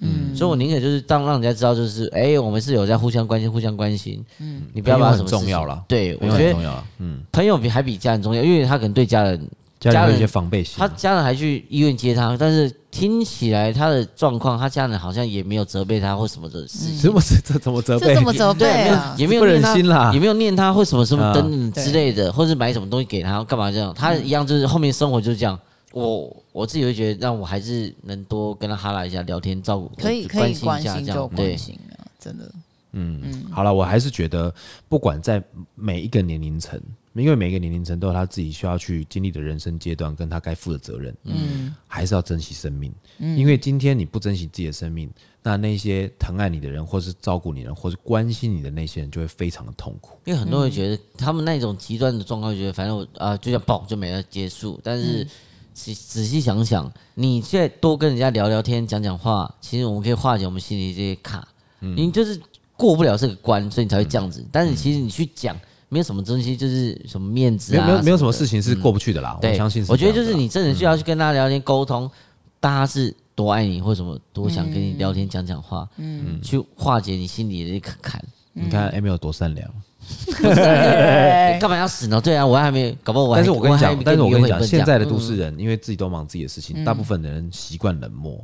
[0.01, 4.25] 嗯，所以我宁可就是当让人家知道，就是哎、欸，我们是有在互相关心、互相关心。
[4.39, 5.83] 嗯，你不要把什么重要了。
[5.87, 6.59] 对，我觉得
[6.99, 9.49] 嗯，朋友比还比家人重要，因为他可能对家人
[9.79, 16.99] 家人有一些防备心，他家人还去医院接他，但是听起来他的状况，他家人好像也没有责备他或什么的事情。
[16.99, 18.15] 什么这怎么责备？
[18.15, 18.99] 怎么责备对？
[19.19, 23.93] 也没有 忍心啦，也没有念他或什么什么等等之类的，或是买什么东西给他干嘛这样？
[23.95, 25.59] 他一样就是后面生活就是这样。
[25.93, 32.53] 我我自己会觉得，让我还是能多跟他哈拉一下，聊天，照顾，可以可以关心就关心啊，真的。
[32.93, 34.53] 嗯嗯，好了，我还是觉得，
[34.89, 35.41] 不管在
[35.77, 36.81] 每一个年龄层，
[37.15, 41.15] 因为每一个年龄层都有他自己需要去经历的人生阶段，跟他该负的责任。
[41.23, 42.93] 嗯，还是要珍惜生命。
[43.19, 45.09] 嗯，因为今天你不珍惜自己的生命，
[45.41, 50.19] 那那些疼爱你的人，或是照顾你的人，或是关心你的那些人，就会非常的痛苦。
[50.25, 55.25] 因为很多人觉得，他们那种极端的状况，觉得反正我啊，就像爆就没了结束，但是。
[55.73, 61.47] 仔仔细想想，你现在多跟人家聊聊天、讲讲话，其实我们可以化解我们心里这些卡。
[61.81, 62.41] 嗯，你就是
[62.77, 64.45] 过不了这个关，所以你才会这样子。
[64.53, 65.59] 但是其实你去讲，
[65.89, 69.39] 没有什么东西，就是什么面子啊，没有没有什么事情是过不去的啦。
[69.43, 72.11] 我相信，我觉得就是你真的需要去跟大家聊天沟通，
[72.59, 78.23] 大家是多爱你或什么，多想跟你聊天讲讲话，嗯，去化解你心里的一个坎。
[78.53, 79.71] 你看 Emil 有多善良。
[81.61, 82.21] 干嘛要死呢？
[82.21, 83.41] 对啊，我还没搞不好我还。
[83.41, 88.43] 但是我跟你讲，但是我跟你讲，现在的都市人，因为自己都忙自己的事情，大部分的人习惯冷漠。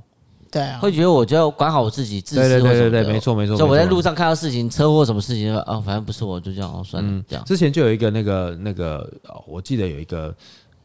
[0.50, 2.70] 对啊，会觉得我就要管好我自己，自私或什么。
[2.72, 3.56] 对对对，没错没错。
[3.56, 7.22] 就我在路上看到事情，车祸什么事情，哦，反正不是我，就这样哦，算了。
[7.28, 7.44] 这样。
[7.44, 9.10] 之前就有一个那个那个，
[9.46, 10.34] 我记得有一个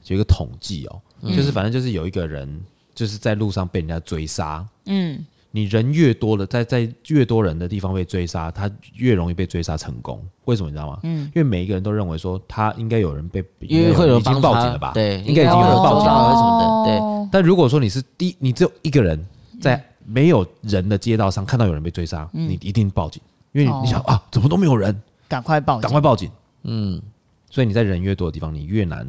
[0.07, 1.01] 有一个统计哦，
[1.35, 2.59] 就是反正就是有一个人
[2.93, 4.65] 就是在路上被人家追杀。
[4.85, 5.23] 嗯。
[5.51, 10.25] 你人越多了，在在越多人的地方被追杀，他越容易被追杀成功。
[10.45, 10.99] 为什么你知道吗？
[11.03, 14.91] 嗯，因为每一个人都认为说他应该有人被，因为会有人已经报警了吧？
[14.93, 16.89] 对，应该已经有人报警了什么的。
[16.89, 17.29] 对。
[17.31, 19.21] 但如果说你是第，你只有一个人
[19.59, 23.21] 在没有人的街道上看到有人被追杀，你一定报警，
[23.51, 26.31] 因为你想啊，怎么都没有人，赶快报，赶快报警。
[26.63, 27.01] 嗯，
[27.49, 29.05] 所以你在人越多的地方，你越难。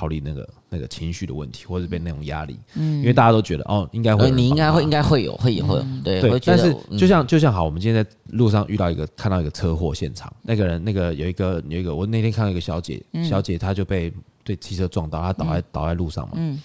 [0.00, 2.58] 逃离那个那个情绪的问题，或者被那种压力。
[2.74, 5.84] 嗯，因为大家都觉得哦，应该会，你应该会，应该会有，会有，会有。
[6.02, 14.10] 对对，但是就像就像好，我们今天在路上遇到一个看到一个车祸现场，那个人那个有一个有一个，我那天看到一个小姐，小姐她就被
[14.42, 16.32] 对汽车撞到，她倒在倒在路上嘛。
[16.36, 16.58] 嗯，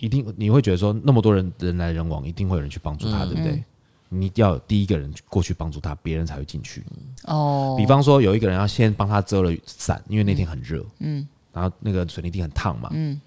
[0.00, 3.62] 一定你会觉得说那么多人人来人往，一定会有人去帮助她，对不对？
[4.12, 6.82] 你要有第一个人过去帮助他，别人才会进去。
[7.26, 10.84] 哦，比方说有一个人要先帮他遮了伞，因为那天很热。
[10.98, 12.88] 嗯，然后那个水泥地很烫嘛。
[12.92, 13.20] 嗯，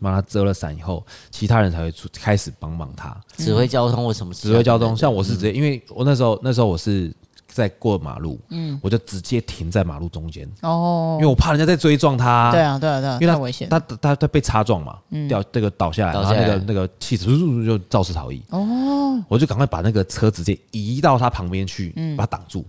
[0.00, 4.32] 帮他遮了伞以后，其他人才会出开始帮忙他指挥交通或什么。
[4.34, 7.12] 指挥交通，像我是直接，因为我那时候那时候我是。
[7.46, 12.50] 在过马路，嗯，我就直接停在马路中间哦，因为我怕人家在追撞他。
[12.50, 14.98] 对啊，对啊，对啊，因为他危险，他他他被擦撞嘛，
[15.28, 17.26] 掉这个倒下来，然后那个那个汽车
[17.64, 18.42] 就肇事逃逸。
[18.50, 22.64] 哦，我就赶快把那个车直接移到他旁边去，把他挡住。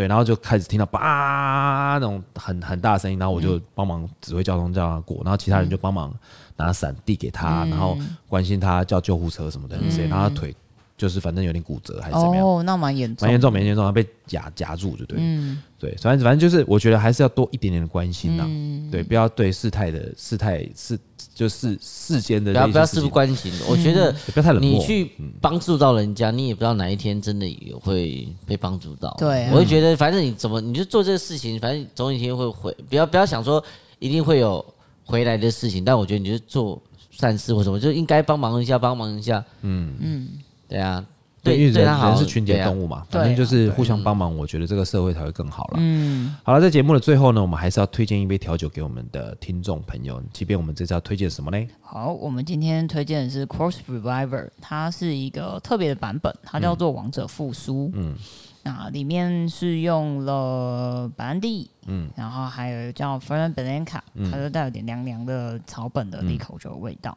[0.00, 6.10] 对，然后就开始听到叭那种很很大的声音，然后我就帮忙指挥交通叫他过，然后其他人就帮忙
[6.56, 9.76] 拿伞递给他，然后关心他叫救护车什么的，
[10.08, 10.56] 然后他腿。
[10.96, 12.46] 就是反正有点骨折还是怎么样？
[12.46, 18.44] 哦，那蛮严重，蛮严重，蛮严重，他被夹夹住就对，嗯，对，反正反正就是我觉得还是要多一点点的关心呐，
[18.92, 20.98] 对，不要对事态的事态是
[21.40, 25.10] 就是世间的，不要不要事不关己，我觉得不要太冷漠，你去
[25.40, 29.16] 帮助到人家，你也不知道哪一天真的也会被帮助到。
[29.18, 33.64] 对，我会觉得反正你怎么你就做这个事情，反正总有一天会回，不要不要想说
[33.98, 34.62] 一定会有
[35.06, 36.78] 回来的事情，但我觉得你就做
[37.10, 39.94] 善事或什么，就应该帮忙一下，帮忙一下，嗯。
[39.98, 40.28] 嗯。
[40.68, 41.02] 对啊，
[41.42, 45.78] 对，因为人人是群体动物嘛，反正就是互相帮忙，我觉得这个社会才会更好了。
[45.78, 50.22] 嗯，好了，在节目的最后呢，我们还是要推荐一杯调酒给我们的听众朋友。
[50.34, 51.66] 即便我们这次要推荐什么呢？
[51.80, 57.90] 好，我们今天推荐的是 Cross Reviver，它是一个特别的版本，它叫做王者复苏。
[57.94, 58.14] 嗯，
[58.62, 67.16] 那里面是用了白兰地，嗯，然后还有叫 Branca，它就带有点凉凉的草本的利口酒的味道。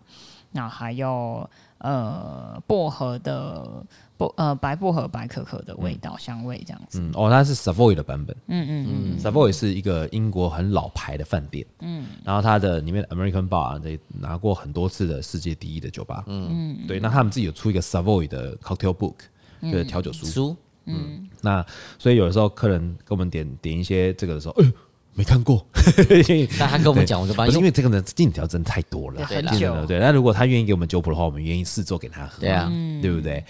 [0.54, 1.50] 那还有。
[1.80, 3.84] 呃，薄荷的
[4.28, 7.00] 薄呃白薄荷白可可的味道、嗯、香味这样子。
[7.00, 8.36] 嗯，哦，它是 Savoy 的版本。
[8.48, 11.66] 嗯嗯嗯，Savoy 是一个英国很老牌的饭店。
[11.82, 16.24] 嗯，然后它的里面 American Bar 得拿过很多次的世界第一的酒吧。
[16.28, 19.16] 嗯嗯，对，那他们自己有出一个 Savoy 的 Cocktail Book，
[19.62, 20.26] 就是调酒书。
[20.26, 20.58] 书。
[20.86, 21.66] 嗯，那
[21.98, 24.72] 所以有的时候客人给我们点点一些这个的时候，哎
[25.16, 25.64] 没看过，
[26.58, 30.00] 那他跟我们讲，我就发现，因为这个呢，进条真太多了，对了，对。
[30.00, 32.68] 那如果他愿意给我们酒谱的话，我们愿意试做给他喝，对啊，
[33.00, 33.46] 对不对？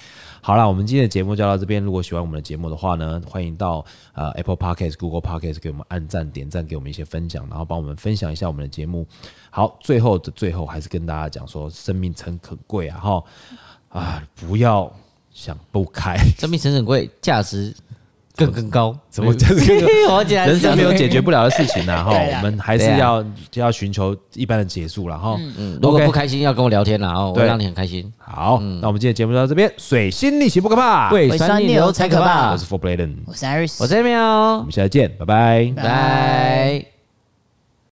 [0.46, 1.82] 好了，我们今天的节目就到这边。
[1.82, 9.08] 如果喜欢我们的节目的话呢，欢迎到呃 Apple Podcast、Google Podcast 给我们按赞、点赞，给我们一些分享，然后帮我们分享一下我们的节目。
[9.50, 13.00] 好，最后的最后，还是跟大家讲说，生命诚可贵啊！
[13.00, 13.24] 哈
[13.88, 14.92] 啊，不要
[15.32, 17.74] 想不开， 生命诚可贵，价值。
[18.36, 19.76] 更更高，怎么就是
[20.34, 21.96] 人生没有解决不了的事情呢？
[22.04, 25.38] 哈，我们还是要就要寻求一般的结束了哈。
[25.58, 28.12] 嗯，如果不开心要跟我聊天了哦，我会让你很开心。
[28.18, 29.72] 好，那我们今天节目就到这边。
[29.78, 32.52] 水星逆行不可怕，胃酸逆流才可怕。
[32.52, 36.93] 我是 Four Bladen，我是 Iris，我是 Emil，我们下次见，拜拜，拜。